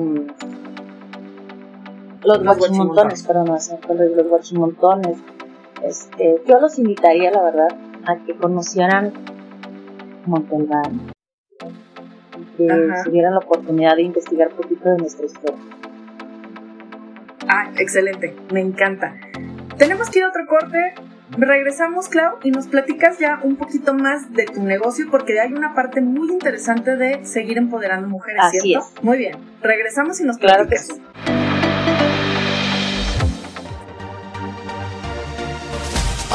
[2.25, 5.19] los, los guachimontones, perdón, los guachimontones.
[5.83, 7.69] Este, yo los invitaría, la verdad,
[8.07, 9.13] a que conocieran
[10.25, 11.13] Montalbán
[12.39, 15.59] y que tuvieran la oportunidad de investigar un poquito de nuestra historia.
[17.47, 19.15] Ah, excelente, me encanta.
[19.79, 20.95] Tenemos que ir a otro corte.
[21.31, 25.75] Regresamos, Clau, y nos platicas ya un poquito más de tu negocio porque hay una
[25.75, 28.87] parte muy interesante de seguir empoderando mujeres, Así ¿cierto?
[28.95, 29.03] Es.
[29.03, 29.37] Muy bien.
[29.63, 30.87] Regresamos y nos platicas.
[30.87, 31.45] Claro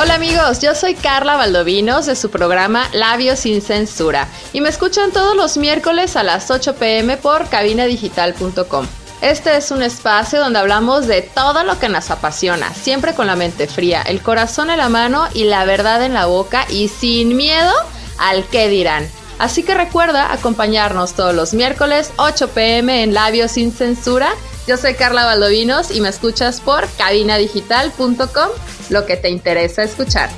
[0.01, 5.11] Hola amigos, yo soy Carla Valdovinos de su programa Labios sin Censura y me escuchan
[5.11, 8.85] todos los miércoles a las 8 pm por cabinadigital.com.
[9.21, 13.35] Este es un espacio donde hablamos de todo lo que nos apasiona, siempre con la
[13.35, 17.35] mente fría, el corazón en la mano y la verdad en la boca y sin
[17.35, 17.73] miedo
[18.17, 19.09] al qué dirán.
[19.37, 24.29] Así que recuerda acompañarnos todos los miércoles 8 pm en Labios sin Censura.
[24.67, 28.49] Yo soy Carla Valdovinos y me escuchas por cabinadigital.com,
[28.89, 30.29] lo que te interesa escuchar.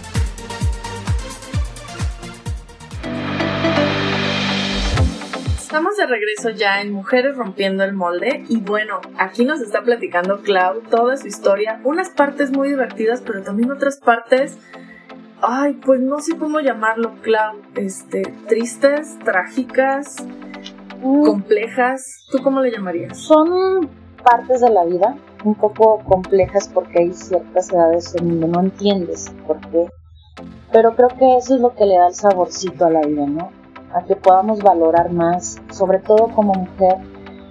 [5.71, 10.41] Estamos de regreso ya en Mujeres Rompiendo el Molde y bueno, aquí nos está platicando
[10.41, 14.57] Clau toda su historia, unas partes muy divertidas, pero también otras partes,
[15.41, 20.17] ay, pues no sé cómo llamarlo, Clau, este, tristes, trágicas,
[21.01, 21.23] mm.
[21.23, 23.17] complejas, ¿tú cómo le llamarías?
[23.17, 23.89] Son
[24.25, 29.31] partes de la vida un poco complejas porque hay ciertas edades en donde no entiendes
[29.47, 29.87] por qué
[30.73, 33.60] Pero creo que eso es lo que le da el saborcito a la vida, ¿no?
[33.93, 36.95] A que podamos valorar más, sobre todo como mujer,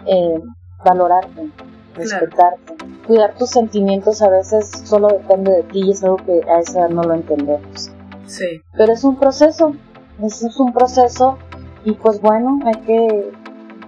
[0.06, 0.40] eh,
[0.84, 1.50] valorarte,
[1.94, 2.74] respetarte.
[3.06, 6.80] Cuidar tus sentimientos a veces solo depende de ti y es algo que a esa
[6.80, 7.90] edad no lo entendemos.
[8.26, 8.62] Sí.
[8.72, 9.74] Pero es un proceso,
[10.22, 11.38] es un proceso
[11.84, 13.32] y pues bueno, hay que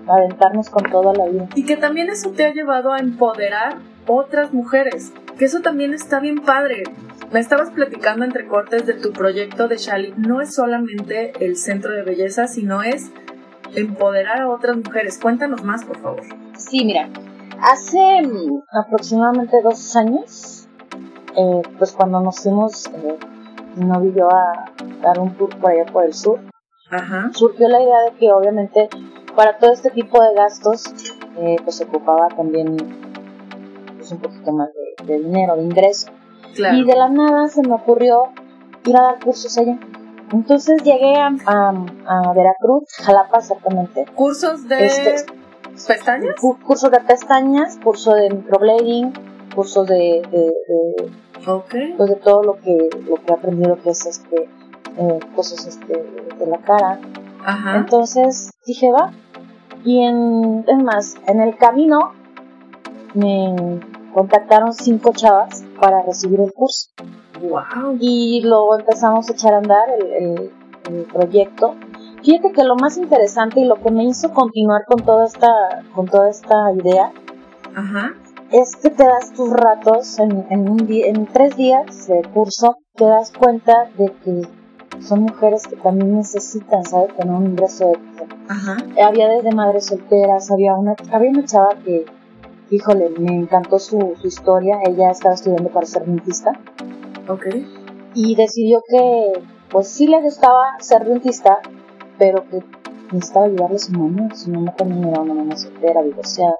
[0.09, 1.49] aventarnos con toda la vida.
[1.55, 6.21] Y que también eso te ha llevado a empoderar otras mujeres, que eso también está
[6.21, 6.85] bien padre.
[7.33, 10.13] Me estabas platicando entre cortes de tu proyecto de Shali.
[10.19, 13.11] No es solamente el centro de belleza, sino es
[13.75, 15.19] empoderar a otras mujeres.
[15.19, 16.21] Cuéntanos más, por favor.
[16.59, 17.09] Sí, mira,
[17.63, 20.69] hace mm, aproximadamente dos años,
[21.35, 23.17] eh, pues cuando nos fuimos, eh,
[23.77, 26.39] mi novio y yo a dar un tour por allá por el sur,
[26.91, 27.31] Ajá.
[27.33, 28.91] surgió la idea de que obviamente
[29.35, 30.85] para todo este tipo de gastos
[31.39, 32.77] eh, pues ocupaba también
[33.97, 36.13] pues, un poquito más de, de dinero, de ingreso.
[36.55, 36.77] Claro.
[36.79, 38.29] Y de la nada se me ocurrió
[38.85, 39.79] ir a dar cursos allá.
[40.33, 41.69] Entonces llegué a, a,
[42.07, 44.07] a Veracruz, Jalapa exactamente.
[44.15, 45.27] ¿Cursos de Este-
[45.87, 46.35] pestañas?
[46.41, 49.13] Cu- Cursos de pestañas, curso de microblading,
[49.55, 51.13] cursos de, de, de,
[51.97, 54.49] pues de todo lo que, lo que he aprendido que es este,
[54.99, 55.93] eh, cosas este,
[56.39, 56.99] de la cara.
[57.45, 57.77] Ajá.
[57.77, 59.13] Entonces dije, va.
[59.85, 62.13] Y en, es más, en el camino
[63.15, 63.81] me
[64.13, 66.91] contactaron cinco chavas para recibir el curso.
[67.41, 67.97] Wow.
[68.01, 70.51] Y luego empezamos a echar a andar el, el-
[70.89, 71.75] el proyecto.
[72.25, 75.49] Fíjate que lo más interesante y lo que me hizo continuar con toda esta,
[75.95, 77.13] con toda esta idea
[77.75, 78.15] Ajá.
[78.51, 82.77] es que te das tus ratos en, en, un día, en tres días de curso,
[82.97, 84.43] te das cuenta de que
[85.01, 87.17] son mujeres que también necesitan, ¿sabes?
[87.17, 88.27] Tener un ingreso extra.
[88.49, 88.77] Ajá.
[89.07, 92.05] había desde madres solteras, había una, había una chava que,
[92.73, 96.53] híjole, me encantó su, su historia, ella estaba estudiando para ser dentista
[97.29, 97.47] Ok.
[98.15, 99.33] y decidió que,
[99.71, 101.59] pues sí le gustaba ser dentista,
[102.19, 102.61] pero que
[103.13, 106.55] necesitaba ayudarle a su mamá, su mamá también era una mamá soltera, divorciada.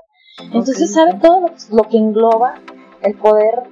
[0.53, 2.55] Entonces, ¿sabe todo lo, lo que engloba
[3.03, 3.63] el poder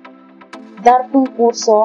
[0.83, 1.85] darte un curso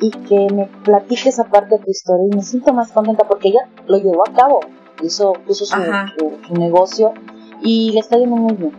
[0.00, 2.26] y que me platiques aparte de tu historia?
[2.30, 4.60] Y me siento más contenta porque ella lo llevó a cabo,
[5.02, 7.12] hizo, puso su, su- su negocio
[7.62, 8.72] y le está yendo muy bien.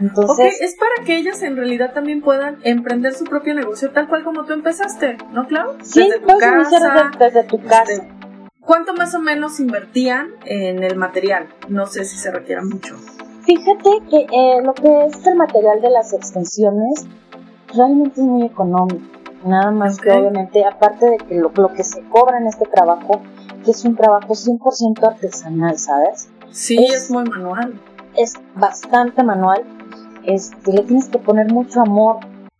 [0.00, 4.08] Ok, Entonces, es para que ellas en realidad también puedan emprender su propio negocio tal
[4.08, 5.76] cual como tú empezaste, ¿no, Clau?
[5.82, 7.10] sí, Desde tu casa.
[7.18, 7.82] desde, tu casa.
[7.92, 8.08] este,
[8.60, 11.48] ¿Cuánto más o menos invertían en el material?
[11.68, 12.96] No sé si se requiera mucho.
[13.42, 17.06] Fíjate que eh, lo que es el material de las extensiones
[17.74, 19.04] realmente es muy económico.
[19.44, 20.18] Nada más que Ok.
[20.18, 23.22] obviamente, aparte de que lo, lo que se cobra en este trabajo,
[23.64, 26.28] que es un trabajo 100% artesanal, ¿sabes?
[26.50, 27.80] Sí, Es- es, muy manual.
[28.16, 29.64] Es bastante manual.
[30.30, 32.18] Este, le tienes que poner mucho amor,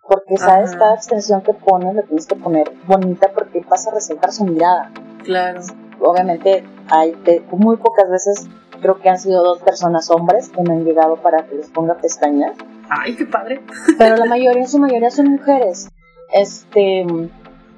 [0.08, 0.70] porque, ¿sabes?
[0.70, 0.78] Ajá.
[0.78, 4.90] Cada extensión que pones le tienes que poner bonita porque vas a resaltar su mirada.
[5.22, 5.60] Claro.
[6.00, 7.14] Obviamente, hay
[7.52, 8.48] muy pocas veces,
[8.80, 11.94] creo que han sido dos personas hombres que me han llegado para que les ponga
[11.94, 12.56] pestañas.
[12.88, 13.62] Ay, qué padre.
[13.98, 15.88] pero la mayoría, en su mayoría son mujeres.
[16.32, 17.06] Este,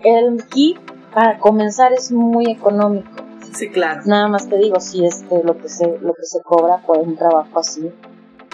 [0.05, 0.79] el kit
[1.13, 3.11] para comenzar es muy económico.
[3.53, 4.01] Sí, claro.
[4.07, 7.17] Nada más te digo, si este lo que se lo que se cobra por un
[7.17, 7.93] trabajo así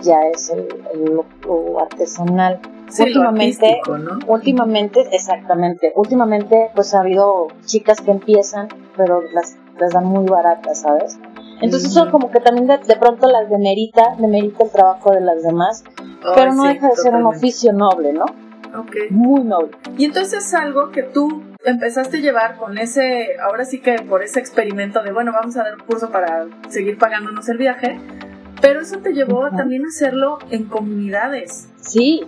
[0.03, 1.15] ya es el, el-
[1.47, 2.61] lo, artesanal.
[2.89, 4.19] Sí, últimamente, ¿no?
[4.29, 10.81] últimamente, exactamente, últimamente pues ha habido chicas que empiezan, pero las, las dan muy baratas,
[10.81, 11.19] ¿sabes?
[11.61, 15.43] Entonces eso como que también de, de pronto las demerita, demerita el trabajo de las
[15.43, 15.85] demás,
[16.23, 17.37] pero Ay, no sí, deja de ser un totalmente.
[17.37, 18.25] oficio noble, ¿no?
[18.79, 18.97] Ok.
[19.11, 19.71] Muy noble.
[19.99, 24.23] Y entonces es algo que tú empezaste a llevar con ese, ahora sí que por
[24.23, 28.01] ese experimento de, bueno, vamos a dar un curso para seguir pagándonos el viaje,
[28.61, 29.57] pero eso te llevó Ujú.
[29.57, 31.69] también a hacerlo en comunidades.
[31.81, 32.23] Sí,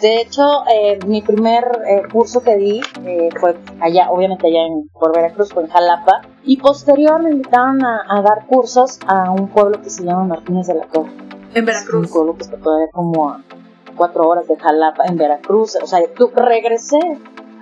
[0.00, 4.88] de hecho, eh, mi primer eh, curso que di eh, fue allá, obviamente allá en,
[4.90, 9.48] por Veracruz, fue en Jalapa, y posterior me invitaron a, a dar cursos a un
[9.48, 11.10] pueblo que se llama Martínez de la Torre.
[11.54, 12.10] En Un Veracruz.
[12.12, 13.42] pueblo que está todavía como a
[13.96, 15.76] cuatro horas de Jalapa, en Veracruz.
[15.82, 16.98] O sea, tú regresé.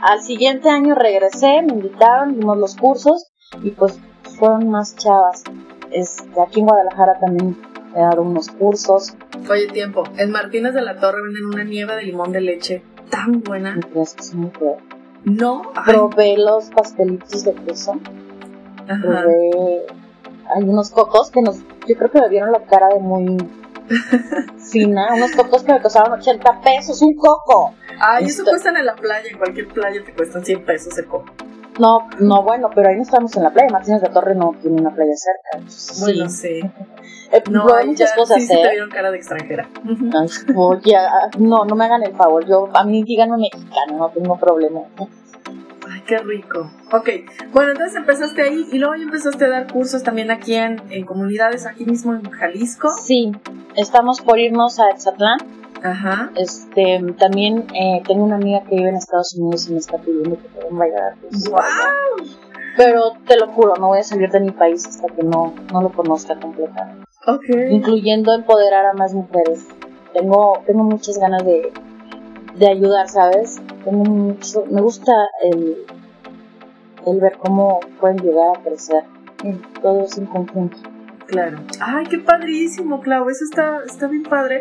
[0.02, 3.28] Al siguiente año regresé, me invitaron, dimos los cursos
[3.62, 3.98] y pues
[4.38, 5.42] fueron más chavas.
[5.90, 7.56] Este, aquí en Guadalajara también
[7.96, 9.14] he dado unos cursos.
[9.50, 10.04] Oye, tiempo.
[10.18, 13.74] En Martínez de la Torre venden una nieve de limón de leche tan buena.
[13.74, 14.76] ¿Me crees que es muy feo?
[15.24, 15.62] No.
[15.74, 17.98] Ay, Probé los pastelitos de queso.
[18.88, 19.00] ajá.
[19.02, 19.86] Probé.
[20.54, 21.58] Hay unos cocos que nos.
[21.88, 23.36] Yo creo que me vieron la cara de muy
[24.70, 25.08] fina.
[25.14, 27.00] Unos cocos que me costaron 80 pesos.
[27.02, 27.74] Un coco.
[28.00, 29.28] Ay, eso Esto- cuestan en la playa.
[29.30, 31.32] En cualquier playa te cuestan 100 pesos el coco.
[31.78, 33.68] No, no, bueno, pero ahí no estamos en la playa.
[33.70, 35.68] Martínez de Torre no tiene una playa cerca.
[35.68, 36.00] Sí.
[36.00, 36.60] Bueno, sí.
[37.32, 38.70] Eh, No, ahí muchas ya cosas, sí, sí te ¿eh?
[38.70, 39.68] vieron cara de extranjera.
[39.84, 42.46] Ay, oye, ah, no, no me hagan el favor.
[42.46, 44.80] Yo, a mí díganme mexicano, no tengo problema.
[45.88, 46.70] Ay, qué rico.
[46.92, 47.08] Ok,
[47.52, 51.04] bueno, entonces empezaste ahí y luego ya empezaste a dar cursos también aquí en, en
[51.04, 52.88] comunidades, aquí mismo en Jalisco.
[53.04, 53.32] Sí,
[53.74, 55.38] estamos por irnos a Etzatlán.
[55.90, 56.30] Ajá.
[56.34, 60.36] Este, también eh, tengo una amiga que vive en Estados Unidos y me está pidiendo
[60.36, 61.48] que a dar cursos.
[61.50, 62.26] ¡Wow!
[62.76, 65.80] Pero te lo juro, no voy a salir de mi país hasta que no, no
[65.80, 67.06] lo conozca completamente.
[67.26, 67.44] Ok.
[67.70, 69.66] Incluyendo empoderar a más mujeres.
[70.12, 71.72] Tengo, tengo muchas ganas de,
[72.56, 73.60] de ayudar, ¿sabes?
[73.84, 75.84] Tengo mucho, me gusta el,
[77.06, 79.04] el ver cómo pueden llegar a crecer.
[79.80, 80.76] Todos en conjunto.
[81.26, 81.58] Claro.
[81.80, 83.28] Ay, qué padrísimo, Clau.
[83.28, 84.60] Eso está, está bien padre.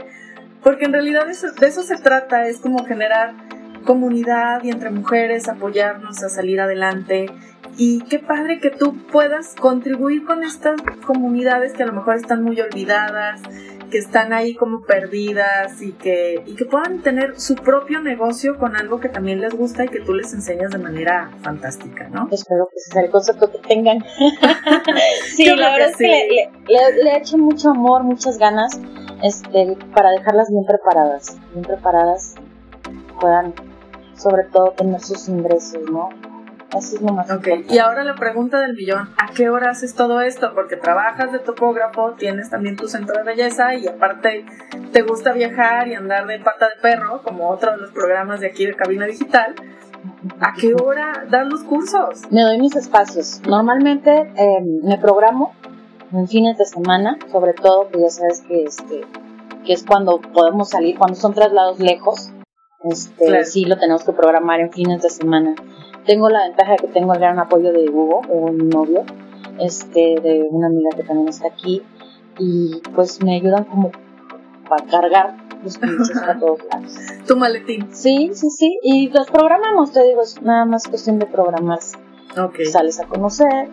[0.66, 3.36] Porque en realidad eso- de eso se trata, es como generar
[3.86, 7.28] comunidad y entre mujeres apoyarnos a salir adelante.
[7.78, 12.42] Y qué padre que tú puedas contribuir con estas comunidades que a lo mejor están
[12.42, 13.44] muy olvidadas,
[13.96, 18.76] que están ahí como perdidas y que, y que puedan tener su propio negocio con
[18.76, 22.28] algo que también les gusta y que tú les enseñas de manera fantástica, ¿no?
[22.30, 24.04] Espero que ese sea el concepto que tengan.
[25.36, 28.38] sí, Yo la verdad que es que le, le- le he hecho mucho amor, muchas
[28.38, 28.78] ganas
[29.24, 31.38] este, para dejarlas bien preparadas.
[31.54, 32.36] Bien preparadas,
[33.22, 33.54] puedan
[34.18, 36.10] sobre todo tener sus ingresos, ¿no?
[36.76, 37.74] Así es lo más Ok, importante.
[37.74, 40.52] y ahora la pregunta del millón, ¿a qué hora haces todo esto?
[40.54, 44.46] Porque trabajas de topógrafo, tienes también tu centro de belleza y aparte
[44.92, 48.48] te gusta viajar y andar de pata de perro, como otro de los programas de
[48.48, 49.56] aquí de Cabina Digital.
[50.40, 52.22] ¿A qué hora das los cursos?
[52.30, 53.42] Me doy mis espacios.
[53.48, 55.54] Normalmente eh, me programo
[56.12, 59.02] en fines de semana, sobre todo que ya sabes que este
[59.66, 62.30] que es cuando podemos salir, cuando son traslados lejos,
[62.84, 63.46] este Claro.
[63.46, 65.56] sí lo tenemos que programar en fines de semana.
[66.06, 69.04] Tengo la ventaja de que tengo el gran apoyo de Hugo, mi novio,
[69.60, 71.82] este, de una amiga que también está aquí,
[72.38, 73.92] y pues me ayudan como
[74.70, 76.96] para cargar los pinches a todos lados.
[77.28, 77.88] Tu maletín.
[77.94, 81.98] Sí, sí, sí, y los programamos, te digo, es nada más cuestión de programarse
[82.38, 82.60] Ok.
[82.72, 83.70] sales a conocer,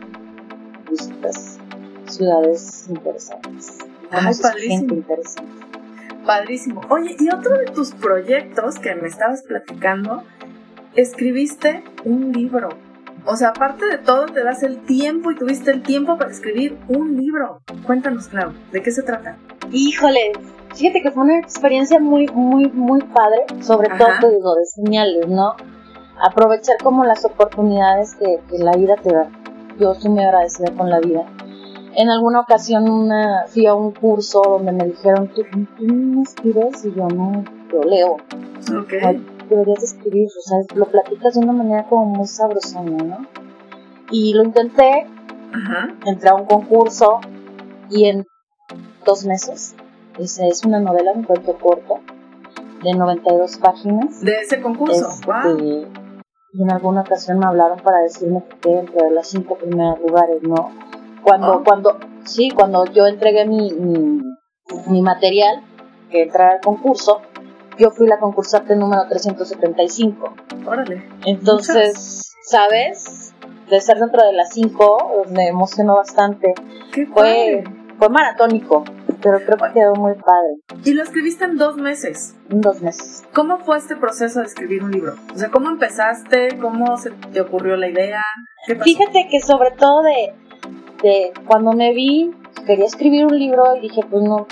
[0.90, 1.58] visitas
[2.06, 3.78] ciudades interesantes,
[4.10, 4.78] Ay, conoces padrísimo.
[4.78, 5.52] gente interesante.
[6.26, 6.80] Padrísimo.
[6.88, 10.22] Oye, y otro de tus proyectos que me estabas platicando,
[10.94, 12.68] escribiste un libro.
[13.24, 16.76] O sea, aparte de todo, te das el tiempo y tuviste el tiempo para escribir
[16.88, 17.60] un libro.
[17.86, 19.36] Cuéntanos, Clau, ¿de qué se trata?
[19.70, 20.32] Híjole,
[20.74, 23.98] fíjate que fue una experiencia muy, muy, muy padre, sobre Ajá.
[23.98, 25.54] todo te digo, de señales, ¿no?
[26.20, 29.28] Aprovechar como las oportunidades que, que la vida te da.
[29.78, 31.24] Yo estoy muy agradecida con la vida.
[31.94, 35.42] En alguna ocasión una, fui a un curso donde me dijeron, ¿tú,
[35.76, 36.84] tú no escribes?
[36.84, 38.16] Y yo no, yo leo.
[38.78, 38.94] Ok.
[39.52, 43.26] Deberías escribir, o sea, lo platicas de una manera como muy sabrosona, ¿no?
[44.10, 45.06] Y lo intenté,
[45.54, 45.94] Ajá.
[46.06, 47.20] entré a un concurso
[47.90, 48.26] y en
[49.04, 49.74] dos meses,
[50.18, 52.00] esa es una novela, un cuento corto,
[52.82, 54.20] de 92 páginas.
[54.22, 55.08] De ese concurso.
[55.08, 55.86] Este, Wow.
[56.54, 59.98] Y en alguna ocasión me hablaron para decirme que quedé dentro de los cinco primeros
[60.00, 60.70] lugares, ¿no?
[61.22, 61.62] Cuando, Oh.
[61.64, 64.20] cuando, sí, cuando yo entregué mi, mi,
[64.88, 65.62] mi material,
[66.10, 67.22] que entrara al concurso,
[67.78, 70.34] yo fui la concursante número 375.
[70.66, 71.08] Órale.
[71.26, 73.34] Entonces, ¿sabes?
[73.68, 76.54] De ser dentro de las cinco, me emocionó bastante.
[76.92, 77.64] Qué Fue, padre.
[77.98, 78.84] fue maratónico,
[79.22, 80.82] pero creo que quedó muy padre.
[80.84, 82.34] Y lo escribiste en dos meses.
[82.50, 83.22] En dos meses.
[83.32, 85.14] ¿Cómo fue este proceso de escribir un libro?
[85.34, 86.58] O sea, ¿cómo empezaste?
[86.60, 88.22] ¿Cómo se te ocurrió la idea?
[88.66, 88.84] ¿Qué pasó?
[88.84, 90.34] Fíjate que sobre todo de,
[91.02, 92.32] de cuando me vi,
[92.66, 94.46] quería escribir un libro y dije, pues no,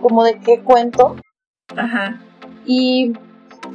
[0.00, 1.16] como de qué cuento.
[1.76, 2.20] Ajá.
[2.64, 3.12] Y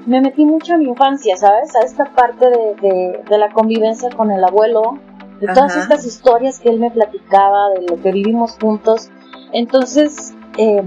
[0.05, 1.75] me metí mucho en mi infancia, ¿sabes?
[1.75, 4.99] A esta parte de, de, de la convivencia con el abuelo,
[5.39, 5.81] de todas Ajá.
[5.81, 9.09] estas historias que él me platicaba, de lo que vivimos juntos.
[9.53, 10.83] Entonces, eh,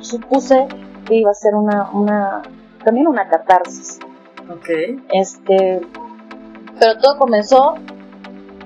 [0.00, 0.66] supuse
[1.06, 2.42] que iba a ser una, una,
[2.84, 3.98] también una catarsis.
[4.50, 4.68] Ok.
[5.12, 5.80] Este,
[6.78, 7.74] pero todo comenzó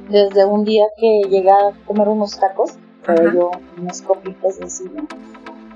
[0.09, 2.73] desde un día que llegué a comer unos tacos,
[3.07, 3.51] pero yo
[3.81, 5.05] unas copitas de encima,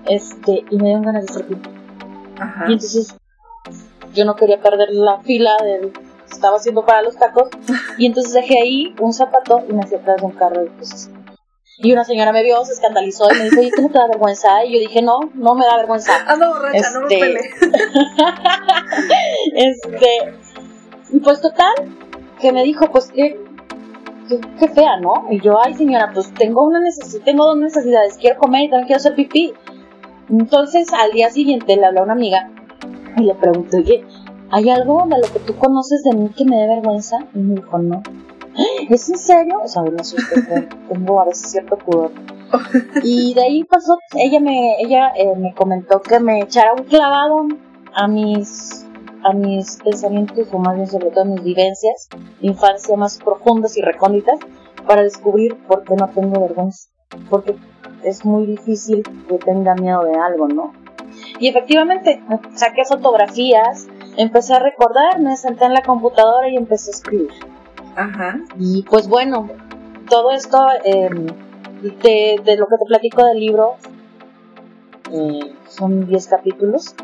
[0.06, 1.70] este, y me dieron ganas de hacer pipí.
[2.38, 2.64] Ajá.
[2.68, 3.14] Y entonces
[4.12, 5.92] yo no quería perder la fila que
[6.34, 7.48] estaba haciendo para los tacos,
[7.98, 11.10] y entonces dejé ahí un zapato y me fui atrás de un carro y pues
[11.76, 14.06] y una señora me vio, se escandalizó y me dijo, oye, ¿tú no te da
[14.06, 14.64] vergüenza?
[14.64, 16.12] Y yo dije, no, no me da vergüenza.
[16.28, 17.50] Ando borracha, no me Este- peleé.
[19.54, 20.06] Este,
[21.12, 21.72] y pues total,
[22.40, 23.38] que me dijo, pues qué,
[24.28, 25.26] qué, qué fea, ¿no?
[25.30, 28.86] Y yo, ay señora, pues tengo una necesidad, tengo dos necesidades, quiero comer y también
[28.86, 29.52] quiero hacer pipí.
[30.28, 32.50] Entonces al día siguiente le hablé a una amiga
[33.16, 34.04] y le pregunté, oye,
[34.50, 37.18] ¿hay algo de lo que tú conoces de mí que me dé vergüenza?
[37.34, 38.02] Y me dijo, no.
[38.88, 39.60] ¿Es en serio?
[39.62, 42.12] O sea, me asusté, tengo a veces cierto pudor.
[43.02, 47.48] Y de ahí pasó, ella me, ella eh, me comentó que me echara un clavado
[47.94, 48.84] a mis
[49.24, 52.08] a mis pensamientos, o más bien sobre todo a mis vivencias,
[52.42, 54.38] infancia más profundas y recónditas,
[54.86, 56.90] para descubrir por qué no tengo vergüenza.
[57.30, 57.56] Porque
[58.04, 60.72] es muy difícil que tenga miedo de algo, ¿no?
[61.38, 62.22] Y efectivamente,
[62.54, 63.86] saqué fotografías,
[64.16, 67.30] empecé a recordar, me senté en la computadora y empecé a escribir.
[67.96, 68.40] Ajá.
[68.58, 69.48] Y pues bueno,
[70.08, 71.26] todo esto em,
[71.82, 73.76] de, lo que te platico del libro
[75.12, 76.94] eh, son 10 capítulos.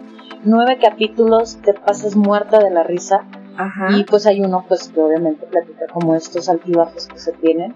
[0.43, 3.25] Nueve capítulos te pasas muerta de la risa.
[3.57, 3.89] Ajá.
[3.97, 7.75] Y pues hay uno pues que obviamente platica como estos altibajos que se tienen.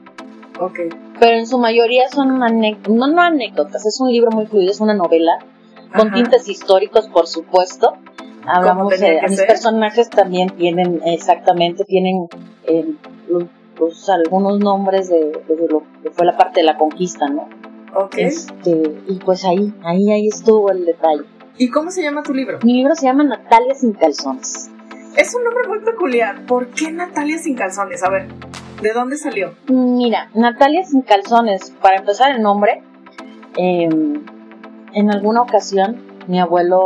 [0.61, 0.79] Ok.
[1.21, 4.81] Pero en su mayoría son anécdotas, no, no anécdotas, es un libro muy fluido, es
[4.81, 5.33] una novela
[5.97, 6.17] con Ajá.
[6.17, 7.95] tintes históricos, por supuesto.
[8.47, 9.47] Hablamos de que mis ser.
[9.47, 12.27] personajes también tienen exactamente tienen
[12.67, 12.85] eh,
[13.29, 13.45] los-
[13.79, 15.17] los- algunos nombres de,
[15.49, 17.49] de lo que fue la parte de la conquista, ¿no?
[17.97, 18.15] Ok.
[18.19, 21.23] Este, y pues ahí, ahí, ahí estuvo el detalle.
[21.57, 22.59] ¿Y cómo se llama tu libro?
[22.65, 24.69] Mi libro se llama Natalia sin calzones.
[25.17, 26.45] Es un nombre muy peculiar.
[26.47, 28.03] ¿Por qué Natalia sin calzones?
[28.03, 28.27] A ver,
[28.85, 29.55] ¿de dónde salió?
[29.69, 32.83] Mira, Natalia sin calzones, para empezar el nombre,
[33.57, 33.89] eh,
[34.93, 35.97] en alguna ocasión
[36.29, 36.81] mi abuelo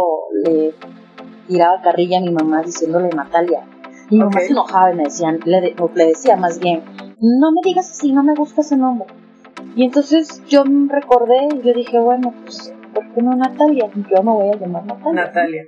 [0.44, 0.74] le
[1.48, 3.62] tiraba carrilla a mi mamá diciéndole Natalia.
[4.10, 6.82] Y mi mamá se enojaba y me decían, le, de- le decía más bien,
[7.20, 9.08] no me digas así, no me gusta ese nombre.
[9.76, 13.90] Y entonces yo me recordé y yo dije, bueno, pues, ¿por qué no Natalia?
[13.94, 15.24] Yo me voy a llamar Natalia.
[15.24, 15.62] Natalia.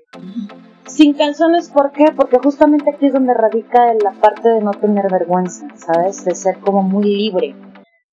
[0.90, 2.06] Sin calzones, ¿por qué?
[2.16, 6.24] Porque justamente aquí es donde radica la parte de no tener vergüenza, ¿sabes?
[6.24, 7.54] De ser como muy libre,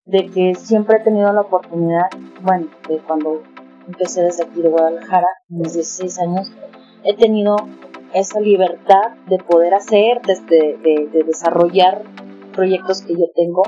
[0.06, 2.08] de que siempre he tenido la oportunidad,
[2.44, 3.42] bueno, de cuando
[3.88, 6.52] empecé desde aquí de Guadalajara, mis 16 años,
[7.04, 7.56] he tenido
[8.14, 12.04] esa libertad de poder hacer, desde de, de desarrollar
[12.54, 13.64] proyectos que yo tengo,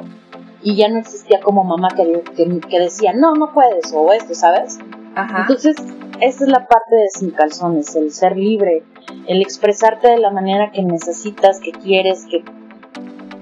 [0.61, 4.35] y ya no existía como mamá que, que, que decía, no, no puedes, o esto,
[4.35, 4.77] ¿sabes?
[5.21, 5.41] Ajá.
[5.41, 5.75] Entonces,
[6.21, 8.83] esa es la parte de sin calzones, el ser libre,
[9.27, 12.43] el expresarte de la manera que necesitas, que quieres, que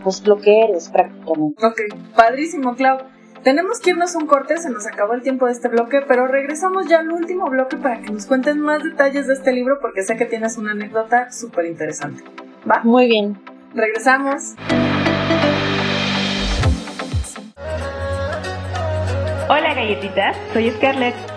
[0.03, 1.65] pues lo que eres prácticamente.
[1.65, 1.82] Ok,
[2.15, 2.99] padrísimo, Clau.
[3.43, 6.28] Tenemos que irnos a un corte, se nos acabó el tiempo de este bloque, pero
[6.28, 10.03] regresamos ya al último bloque para que nos cuentes más detalles de este libro porque
[10.03, 12.23] sé que tienes una anécdota súper interesante.
[12.69, 12.82] ¿Va?
[12.84, 13.39] Muy bien.
[13.73, 14.55] Regresamos.
[19.49, 21.37] Hola galletitas, soy Scarlett.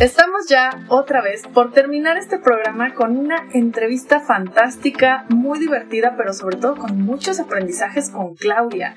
[0.00, 6.32] Estamos ya otra vez por terminar este programa con una entrevista fantástica, muy divertida, pero
[6.32, 8.96] sobre todo con muchos aprendizajes con Claudia.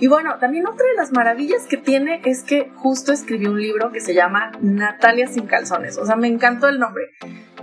[0.00, 3.92] Y bueno, también otra de las maravillas que tiene es que justo escribió un libro
[3.92, 5.96] que se llama Natalia sin calzones.
[5.98, 7.12] O sea, me encantó el nombre.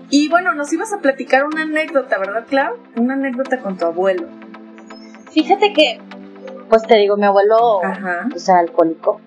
[0.09, 2.77] Y bueno, nos ibas a platicar una anécdota, ¿verdad, Clau?
[2.95, 4.29] Una anécdota con tu abuelo.
[5.33, 5.99] Fíjate que,
[6.69, 8.27] pues te digo, mi abuelo Ajá.
[8.29, 9.19] pues, era alcohólico.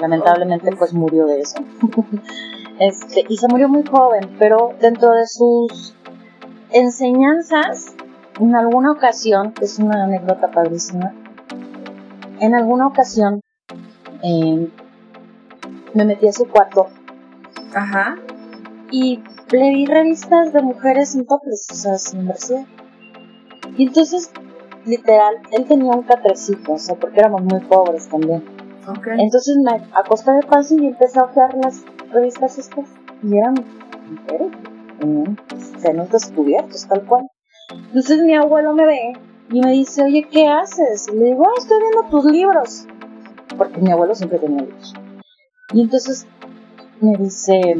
[0.00, 1.64] Lamentablemente, pues murió de eso.
[2.78, 5.94] este, y se murió muy joven, pero dentro de sus
[6.70, 7.94] enseñanzas,
[8.40, 11.12] en alguna ocasión, es una anécdota padrísima,
[12.40, 13.40] en alguna ocasión
[14.22, 14.70] eh,
[15.94, 16.86] me metí a su cuarto
[17.74, 18.16] Ajá.
[18.90, 22.64] y le di revistas de mujeres en toples, o sea, sin brasier.
[23.76, 24.30] Y entonces,
[24.84, 28.44] literal, él tenía un catrecito, o sea, porque éramos muy pobres también.
[29.18, 32.86] Entonces me acosté de paso y empecé a ojear las revistas estas.
[33.22, 33.54] Y eran
[34.10, 34.52] mujeres,
[34.98, 35.36] tenían
[35.78, 37.28] senos descubiertos, tal cual.
[37.70, 39.12] Entonces mi abuelo me ve
[39.50, 41.08] y me dice, oye, ¿qué haces?
[41.08, 42.86] Y le digo, ah, estoy viendo tus libros.
[43.56, 44.94] Porque mi abuelo siempre tenía libros.
[45.72, 46.26] Y entonces
[47.00, 47.76] me dice,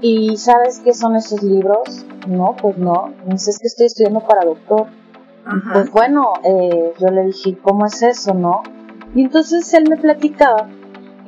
[0.00, 2.04] ¿y sabes qué son esos libros?
[2.26, 3.12] No, pues no.
[3.26, 4.86] Me dice, es que estoy estudiando para doctor.
[5.46, 5.72] Ajá.
[5.74, 8.62] Pues bueno, eh, yo le dije, ¿cómo es eso, no?
[9.14, 10.68] Y entonces él me platicaba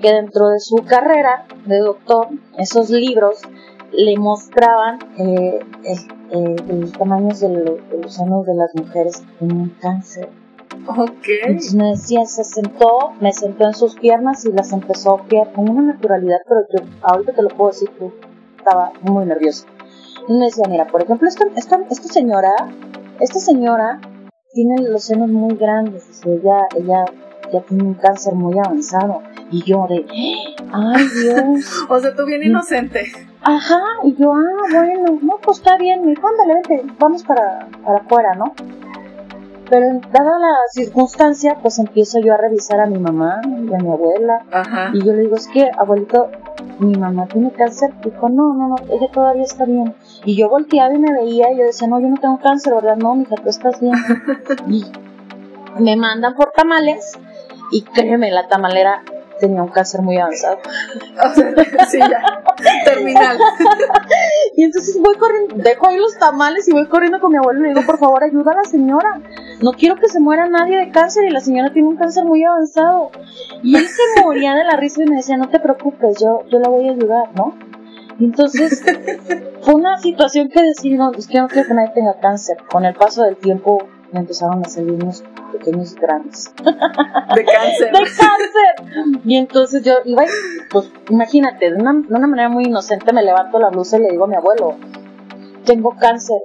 [0.01, 2.29] que dentro de su carrera de doctor,
[2.59, 3.41] esos libros
[3.93, 9.47] le mostraban eh, eh, los tamaños de, lo- de los senos de las mujeres que
[9.47, 10.29] tenían cáncer.
[10.89, 11.09] Ok.
[11.45, 15.53] Entonces me decía, se sentó, me sentó en sus piernas y las empezó a ojear
[15.53, 18.11] con una naturalidad, pero yo ahorita te lo puedo decir que
[18.59, 19.67] estaba muy nerviosa.
[20.29, 22.51] Y me decía, mira, por ejemplo, esta, esta, esta señora,
[23.21, 24.01] esta señora
[24.53, 27.05] tiene los senos muy grandes, o sea, ella, ella
[27.53, 29.23] ya tiene un cáncer muy avanzado.
[29.51, 30.05] Y yo de,
[30.73, 33.13] ay Dios, O sea, tú bien inocente.
[33.43, 37.99] Ajá, y yo, ah, bueno, no, pues está bien, dijo, ándale, vente, vamos para, para
[37.99, 38.53] afuera, ¿no?
[39.69, 43.91] Pero dada la circunstancia, pues empiezo yo a revisar a mi mamá y a mi
[43.91, 44.45] abuela.
[44.53, 44.91] Ajá.
[44.93, 46.31] Y yo le digo, es que, abuelito,
[46.79, 47.93] mi mamá tiene cáncer.
[48.05, 49.95] Dijo, no, no, no, ella todavía está bien.
[50.25, 52.97] Y yo volteaba y me veía y yo decía, no, yo no tengo cáncer, ¿verdad?
[52.97, 53.95] No, mija, tú estás bien.
[54.69, 54.85] y
[55.81, 57.19] me mandan por tamales
[57.71, 59.03] y créeme, la tamalera
[59.39, 60.59] tenía un cáncer muy avanzado.
[61.25, 61.55] O sea,
[61.89, 62.43] sí, ya.
[62.85, 63.39] Terminal.
[64.59, 67.63] Y entonces voy corriendo, dejo ahí los tamales y voy corriendo con mi abuelo y
[67.65, 69.21] le digo, por favor, ayuda a la señora.
[69.61, 72.43] No quiero que se muera nadie de cáncer y la señora tiene un cáncer muy
[72.43, 73.11] avanzado.
[73.63, 76.59] Y él se moría de la risa y me decía, no te preocupes, yo, yo
[76.59, 77.55] la voy a ayudar, ¿no?
[78.19, 78.83] Entonces
[79.61, 82.57] fue una situación que decidí, no, es que no quiero que nadie tenga cáncer.
[82.71, 83.87] Con el paso del tiempo
[84.19, 87.93] empezaron a salir unos pequeños grandes De cáncer.
[87.93, 89.21] de cáncer.
[89.25, 90.29] Y entonces yo iba, y,
[90.71, 94.11] pues imagínate, de una, de una manera muy inocente me levanto la blusa y le
[94.11, 94.77] digo a mi abuelo,
[95.65, 96.39] tengo cáncer.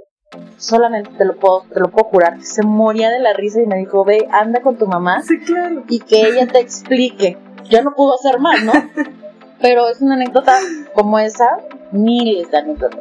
[0.58, 2.42] Solamente te lo puedo, te lo puedo jurar.
[2.42, 5.84] Se moría de la risa y me dijo, ve, anda con tu mamá Sí, claro.
[5.90, 7.38] y que ella te explique.
[7.70, 8.72] Ya no pudo hacer más, ¿no?
[9.62, 10.58] Pero es una anécdota
[10.94, 11.58] como esa,
[11.92, 13.00] miles de anécdotas.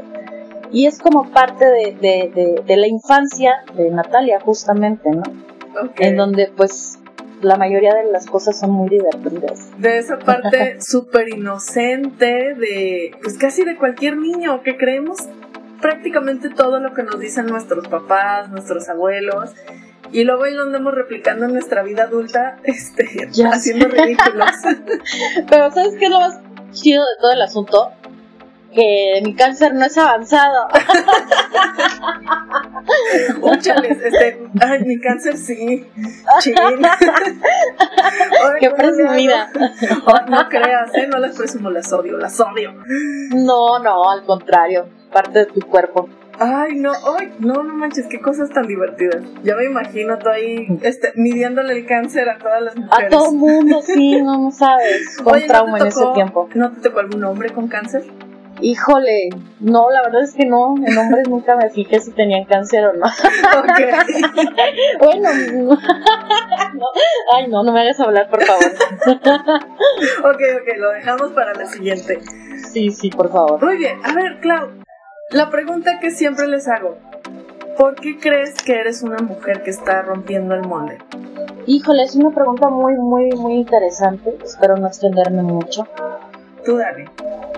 [0.73, 5.23] Y es como parte de, de, de, de la infancia de Natalia, justamente, ¿no?
[5.83, 6.01] Ok.
[6.01, 6.99] En donde, pues,
[7.43, 9.71] la mayoría de las cosas son muy divertidas.
[9.79, 15.19] De esa parte súper inocente de, pues casi de cualquier niño que creemos
[15.81, 19.51] prácticamente todo lo que nos dicen nuestros papás, nuestros abuelos.
[20.13, 24.51] Y luego ahí lo andamos replicando en nuestra vida adulta, este, Ya haciendo ridículos.
[25.49, 26.41] Pero ¿sabes qué es lo más
[26.73, 27.93] chido de todo el asunto?
[28.75, 30.69] Que mi cáncer no es avanzado.
[33.43, 35.87] Úchales, este, ay, mi cáncer sí.
[36.41, 36.55] Chin.
[36.55, 36.63] Qué
[38.41, 39.43] ¿cómo le presumida.
[39.45, 39.61] hago?
[40.07, 41.07] Ay, no creas, ¿eh?
[41.09, 42.73] No las presumo, las odio, las odio.
[43.31, 44.89] No, no, al contrario.
[45.13, 46.09] Parte de tu cuerpo.
[46.39, 49.23] Ay, no, ay, no, no manches, qué cosas tan divertidas.
[49.43, 53.11] Ya me imagino tú ahí, este, midiéndole el cáncer a todas las A mujeres.
[53.11, 55.19] todo mundo, sí, no, no sabes.
[55.23, 56.49] Con Oye, ¿no te trauma en ese tiempo.
[56.55, 58.05] ¿No te tocó algún hombre con cáncer?
[58.63, 59.31] Híjole,
[59.61, 60.75] no, la verdad es que no.
[60.85, 63.07] En hombres nunca me fijé si tenían cáncer o no.
[63.61, 63.81] Ok.
[65.01, 65.79] bueno, no.
[67.35, 68.65] ay, no, no me hagas hablar, por favor.
[69.07, 72.21] ok, ok, lo dejamos para la siguiente.
[72.73, 73.63] Sí, sí, por favor.
[73.63, 74.71] Muy bien, a ver, Clau,
[75.31, 76.99] la pregunta que siempre les hago.
[77.77, 80.99] ¿Por qué crees que eres una mujer que está rompiendo el molde?
[81.67, 84.37] Híjole, es una pregunta muy, muy, muy interesante.
[84.45, 85.87] Espero no extenderme mucho.
[86.71, 86.79] Tú.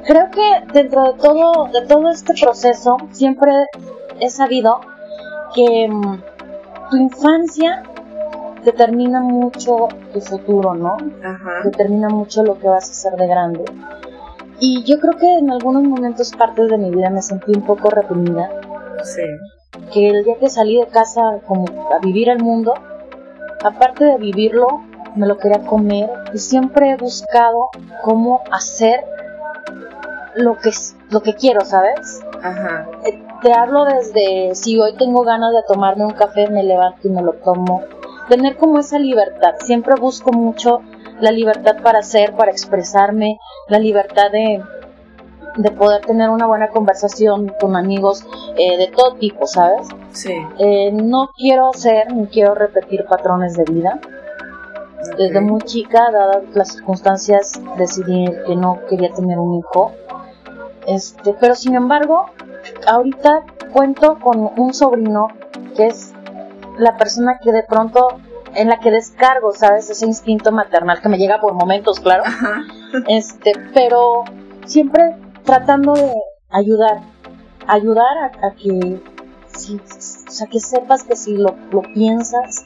[0.07, 3.53] Creo que dentro de todo, de todo este proceso, siempre
[4.21, 4.81] he sabido
[5.55, 6.23] que mm,
[6.91, 7.83] tu infancia
[8.65, 10.97] determina mucho tu futuro, ¿no?
[11.23, 11.63] Ajá.
[11.65, 13.65] Determina mucho lo que vas a hacer de grande.
[14.61, 17.91] Y yo creo que en algunos momentos, partes de mi vida, me sentí un poco
[17.91, 18.49] reprimida.
[19.03, 19.23] Sí.
[19.93, 22.75] Que el día que salí de casa como a vivir el mundo,
[23.65, 24.83] aparte de vivirlo,
[25.17, 27.69] me lo quería comer y siempre he buscado
[28.03, 29.05] cómo hacer
[30.35, 30.71] lo que,
[31.11, 32.21] lo que quiero, ¿sabes?
[32.43, 32.87] Ajá.
[33.05, 37.11] Eh, Te hablo desde si hoy tengo ganas de tomarme un café, me levanto y
[37.11, 37.83] me lo tomo.
[38.29, 39.55] Tener como esa libertad.
[39.61, 40.81] Siempre busco mucho
[41.21, 43.39] la libertad para hacer, para expresarme,
[43.69, 44.63] la libertad de,
[45.57, 48.25] de poder tener una buena conversación con amigos
[48.57, 49.87] eh, de todo tipo, ¿sabes?
[50.13, 50.35] Sí.
[50.59, 54.01] Eh, no quiero ser ni quiero repetir patrones de vida.
[55.17, 59.93] Desde muy chica, dadas las circunstancias, decidí que no quería tener un hijo.
[60.87, 62.27] Este, pero sin embargo,
[62.87, 65.29] ahorita cuento con un sobrino
[65.77, 66.13] que es
[66.79, 68.09] la persona que de pronto
[68.55, 69.89] en la que descargo, ¿sabes?
[69.91, 72.25] Ese instinto maternal que me llega por momentos, claro.
[72.27, 72.63] Ajá.
[73.09, 74.25] Este, pero
[74.67, 76.13] siempre tratando de
[76.51, 77.01] ayudar,
[77.67, 79.01] ayudar a, a que,
[79.47, 82.65] si, o sea, que sepas que si lo, lo piensas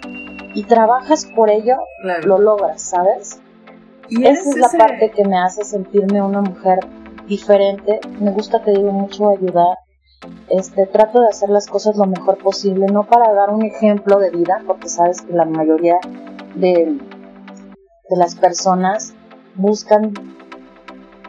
[0.57, 2.27] y trabajas por ello, Claro.
[2.27, 3.41] lo logras, ¿sabes?
[4.09, 6.79] Y Esa es la ese- parte que me hace sentirme una mujer
[7.27, 8.01] diferente.
[8.21, 9.77] Me gusta, te digo, mucho ayudar.
[10.49, 14.31] Este, trato de hacer las cosas lo mejor posible, no para dar un ejemplo de
[14.31, 15.99] vida, porque sabes que la mayoría
[16.55, 16.73] de,
[18.09, 19.13] de las personas
[19.57, 20.15] buscan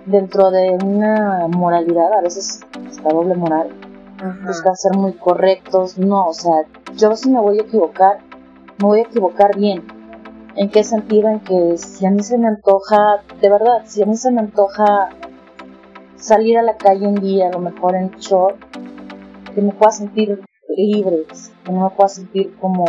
[0.06, 3.70] dentro de una moralidad, a veces hasta doble moral,
[4.20, 4.38] Ajá.
[4.48, 5.98] buscan ser muy correctos.
[5.98, 6.54] No, o sea,
[6.96, 8.20] yo si me voy a equivocar,
[8.80, 9.84] me voy a equivocar bien.
[10.56, 11.30] ¿En qué sentido?
[11.30, 14.40] En que si a mí se me antoja, de verdad, si a mí se me
[14.40, 15.10] antoja
[16.16, 18.58] salir a la calle un día, a lo mejor en short,
[19.54, 20.42] que me pueda sentir
[20.76, 21.26] libre,
[21.64, 22.86] que no me pueda sentir como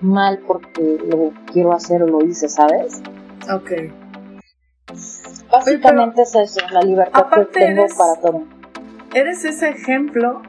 [0.00, 3.02] mal porque lo quiero hacer o lo hice, ¿sabes?
[3.50, 3.72] Ok.
[5.50, 8.44] Básicamente es eso, la libertad que tengo para todo.
[9.14, 10.42] Eres ese ejemplo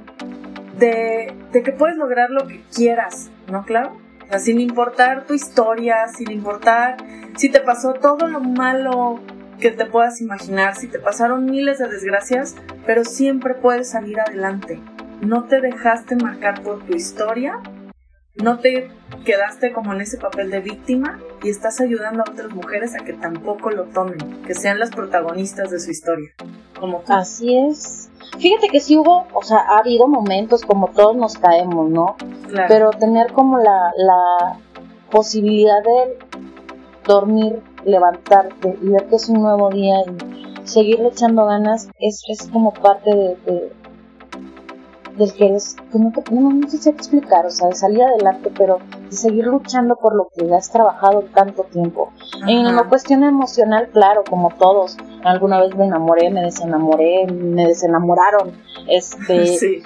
[0.80, 4.03] de, de, que puedes lograr lo que quieras, ¿no, claro?
[4.40, 6.98] Sin importar tu historia, sin importar
[7.36, 9.20] si te pasó todo lo malo
[9.60, 12.56] que te puedas imaginar, si te pasaron miles de desgracias,
[12.86, 14.82] pero siempre puedes salir adelante.
[15.22, 17.62] No te dejaste marcar por tu historia,
[18.36, 18.90] no te
[19.26, 23.14] quedaste como en ese papel de víctima y estás ayudando a otras mujeres a que
[23.14, 26.30] tampoco lo tomen, que sean las protagonistas de su historia.
[26.80, 28.10] Como Así es.
[28.40, 32.16] Fíjate que sí hubo, o sea, ha habido momentos como todos nos caemos, ¿no?
[32.48, 32.68] Claro.
[32.68, 34.60] Pero tener como la, la
[35.12, 36.18] posibilidad de
[37.06, 42.48] dormir, levantarte y ver que es un nuevo día y seguirle echando ganas es, es
[42.48, 43.10] como parte
[43.46, 43.72] de,
[45.18, 48.80] del que eres, pues no, no, no, sé explicar, o sea, de salir adelante, pero
[49.10, 52.12] de seguir luchando por lo que has trabajado tanto tiempo.
[52.48, 58.54] En la cuestión emocional, claro, como todos, alguna vez me enamoré, me desenamoré, me desenamoraron,
[58.88, 59.84] este, sí.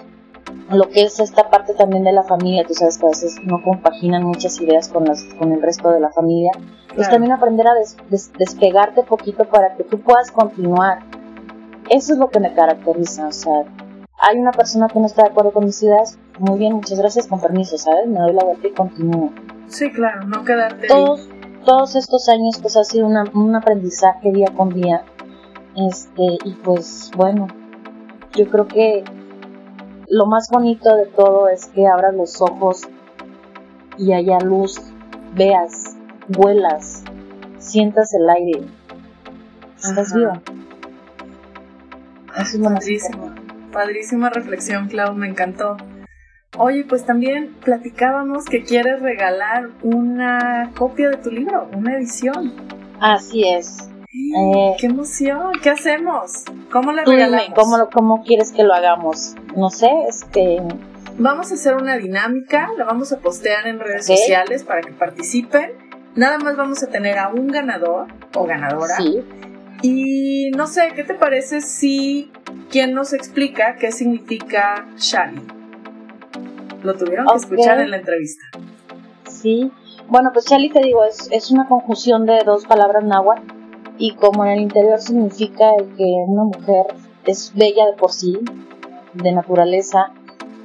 [0.69, 3.61] lo que es esta parte también de la familia, tú sabes que a veces no
[3.61, 6.51] compaginan muchas ideas con, las, con el resto de la familia,
[6.95, 7.73] pues también aprender a
[8.39, 10.99] despegarte poquito para que tú puedas continuar.
[11.89, 13.65] Eso es lo que me caracteriza, o sea,
[14.19, 17.27] hay una persona que no está de acuerdo con mis ideas, muy bien, muchas gracias,
[17.27, 18.07] con permiso, ¿sabes?
[18.07, 19.31] Me doy la vuelta y continúo.
[19.67, 21.29] Sí, claro, no quedarte todos,
[21.65, 25.03] Todos estos años pues ha sido un aprendizaje día con día.
[25.75, 27.47] Este, y pues bueno,
[28.33, 29.03] yo creo que
[30.09, 32.81] lo más bonito de todo es que abras los ojos
[33.97, 34.81] y haya luz,
[35.35, 35.95] veas,
[36.27, 37.03] vuelas,
[37.59, 38.67] sientas el aire.
[39.77, 40.31] Estás vivo.
[42.35, 42.85] Eso es lo más
[43.77, 45.77] Padrísima reflexión, Clau, me encantó.
[46.57, 52.55] Oye, pues también platicábamos que quieres regalar una copia de tu libro, una edición.
[52.99, 53.87] Así es.
[54.11, 55.51] Eh, ¡Qué emoción!
[55.61, 56.43] ¿Qué hacemos?
[56.71, 57.53] ¿Cómo la regalamos?
[57.53, 59.35] ¿cómo, ¿Cómo quieres que lo hagamos?
[59.55, 60.57] No sé, este...
[61.19, 65.73] Vamos a hacer una dinámica, la vamos a postear en redes sociales para que participen.
[66.15, 68.95] Nada más vamos a tener a un ganador o ganadora.
[68.97, 69.23] Sí.
[69.83, 72.31] Y no sé, ¿qué te parece si
[72.69, 75.41] quien nos explica qué significa Shali?
[76.83, 78.43] Lo tuvieron que escuchar en la entrevista.
[79.29, 79.71] Sí,
[80.07, 83.53] bueno, pues Shali te digo, es, es una conjunción de dos palabras náhuatl
[83.97, 86.85] y como en el interior significa que una mujer
[87.25, 88.37] es bella de por sí,
[89.13, 90.11] de naturaleza,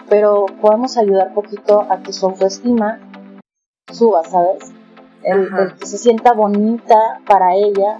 [0.08, 3.00] pero podemos ayudar poquito a que su autoestima
[3.90, 4.72] suba, ¿sabes?
[5.24, 7.98] el, que se sienta bonita para ella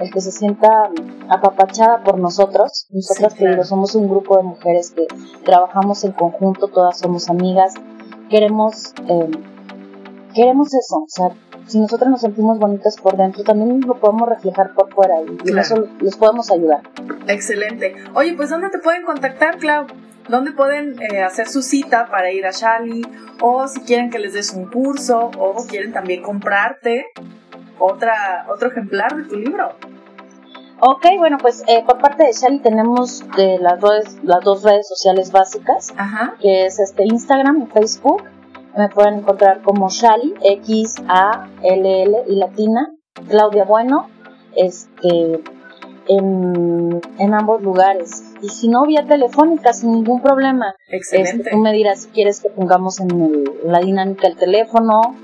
[0.00, 0.90] el que se sienta
[1.28, 2.86] apapachada por nosotros.
[2.90, 5.06] Nosotras, que somos un grupo de mujeres que
[5.44, 7.74] trabajamos en conjunto, todas somos amigas,
[8.30, 9.30] queremos, eh,
[10.34, 11.30] queremos eso, o sea,
[11.66, 15.88] si nosotros nos sentimos bonitas por dentro, también lo podemos reflejar por fuera y, eso
[16.00, 16.80] les podemos ayudar.
[17.28, 17.94] Excelente.
[18.14, 19.86] Oye, pues ¿dónde te pueden contactar, Clau?
[20.28, 23.02] ¿Dónde pueden eh, hacer su cita para ir a Shali?
[23.40, 27.06] O si quieren que les des un curso, o quieren también comprarte
[27.80, 29.70] otra, otro ejemplar de tu libro.
[30.82, 34.88] Ok, bueno, pues eh, por parte de Shali tenemos de las, redes, las dos redes
[34.88, 35.92] sociales básicas,
[36.40, 38.22] que es este Instagram y Facebook.
[38.78, 42.94] Me pueden encontrar como Shali, X-A-L-L y latina,
[43.28, 44.08] Claudia Bueno,
[44.56, 45.42] este,
[46.08, 48.24] en, en, ambos lugares.
[48.40, 50.74] Y si no, vía telefónica, sin ningún problema.
[50.88, 51.42] Excelente.
[51.42, 55.14] Este, tú me dirás si quieres que pongamos en la dinámica el teléfono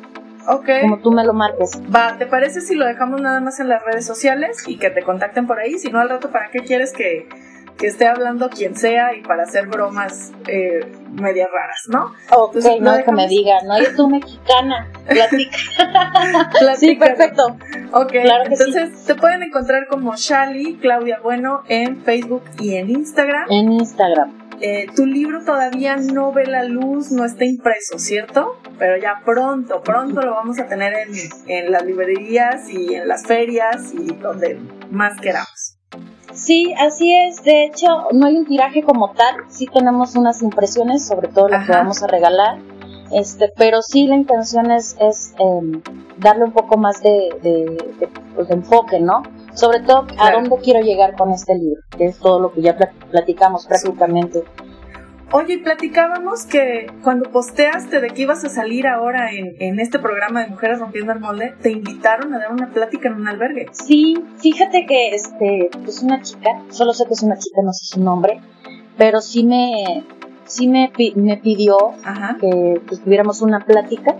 [0.49, 0.69] Ok.
[0.83, 1.81] Como tú me lo marques.
[1.95, 5.03] Va, ¿te parece si lo dejamos nada más en las redes sociales y que te
[5.03, 5.79] contacten por ahí?
[5.79, 7.29] Si no, al rato, ¿para qué quieres que,
[7.81, 10.81] esté hablando quien sea y para hacer bromas eh,
[11.13, 12.13] medias raras, ¿no?
[12.35, 15.57] Ok, no que me digan, no, tú mexicana, platica.
[16.77, 17.57] sí, perfecto.
[17.93, 23.45] Ok, claro entonces te pueden encontrar como Shali, Claudia Bueno, en Facebook y en Instagram.
[23.51, 24.46] En Instagram.
[24.61, 28.59] Eh, tu libro todavía no ve la luz, no está impreso, ¿cierto?
[28.79, 31.11] Pero ya pronto, pronto lo vamos a tener en,
[31.47, 34.59] en las librerías y en las ferias y donde
[34.91, 35.77] más queramos.
[36.33, 37.43] Sí, así es.
[37.45, 39.37] De hecho, no hay un tiraje como tal.
[39.49, 42.59] Sí tenemos unas impresiones sobre todo lo que vamos a regalar.
[43.13, 45.81] Este, pero sí la intención es, es em,
[46.19, 49.23] darle un poco más de, de, pues, enfoque, ¿no?
[49.57, 52.77] Sobre todo a dónde quiero llegar con este libro, que es todo lo que ya
[53.11, 54.45] platicamos prácticamente.
[55.33, 60.45] Oye, platicábamos que cuando posteaste de que ibas a salir ahora en, en, este programa
[60.45, 63.67] de Mujeres Rompiendo el Molde, te invitaron a dar una plática en un albergue.
[63.73, 67.87] Sí, fíjate que este, es una chica, solo sé que es una chica, no sé
[67.87, 68.41] su nombre,
[68.97, 70.05] pero sí me,
[70.45, 71.77] sí me, me pidió
[72.41, 74.15] que pues, tuviéramos una plática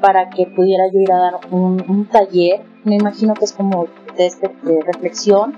[0.00, 2.62] para que pudiera yo ir a dar un, taller.
[2.84, 3.86] Me imagino que es como
[4.20, 4.50] de esta
[4.86, 5.56] reflexión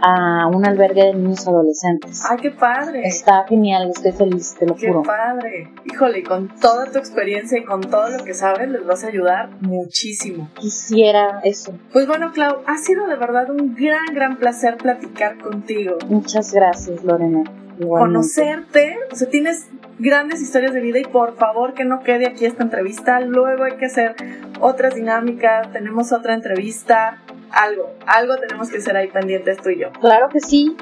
[0.00, 2.24] a un albergue de niños adolescentes.
[2.30, 3.02] ¡Ay, qué padre!
[3.04, 5.02] Está genial, estoy feliz, te lo juro.
[5.02, 5.72] ¡Qué padre!
[5.84, 9.50] Híjole, con toda tu experiencia y con todo lo que sabes, les vas a ayudar
[9.60, 10.48] muchísimo.
[10.54, 11.72] Quisiera eso.
[11.92, 15.96] Pues bueno, Clau, ha sido de verdad un gran, gran placer platicar contigo.
[16.06, 17.42] Muchas gracias, Lorena.
[17.80, 19.68] Conocerte, o sea, tienes
[19.98, 23.18] grandes historias de vida y por favor que no quede aquí esta entrevista.
[23.20, 24.14] Luego hay que hacer
[24.60, 27.18] otras dinámicas, tenemos otra entrevista
[27.50, 29.90] algo, algo tenemos que ser ahí pendientes tú y yo.
[30.00, 30.76] Claro que sí,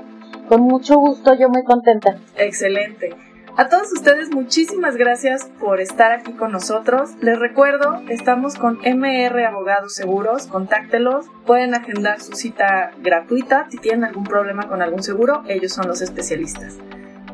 [0.49, 2.17] con mucho gusto, yo muy contenta.
[2.37, 3.15] Excelente.
[3.59, 7.13] A todos ustedes muchísimas gracias por estar aquí con nosotros.
[7.23, 14.05] Les recuerdo, estamos con MR Abogados Seguros, contáctelos, pueden agendar su cita gratuita si tienen
[14.05, 16.77] algún problema con algún seguro, ellos son los especialistas.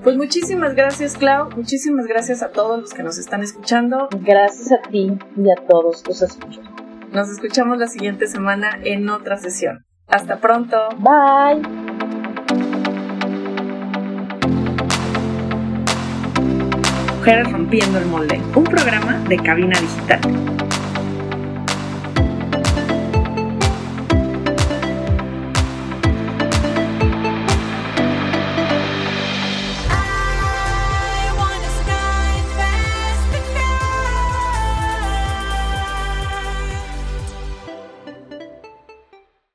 [0.04, 4.08] Pues muchísimas gracias Clau, muchísimas gracias a todos los que nos están escuchando.
[4.20, 6.81] Gracias a ti y a todos los escuchan.
[7.12, 9.84] Nos escuchamos la siguiente semana en otra sesión.
[10.08, 10.78] Hasta pronto.
[10.96, 11.60] Bye.
[17.18, 20.61] Mujeres Rompiendo el Molde, un programa de cabina digital.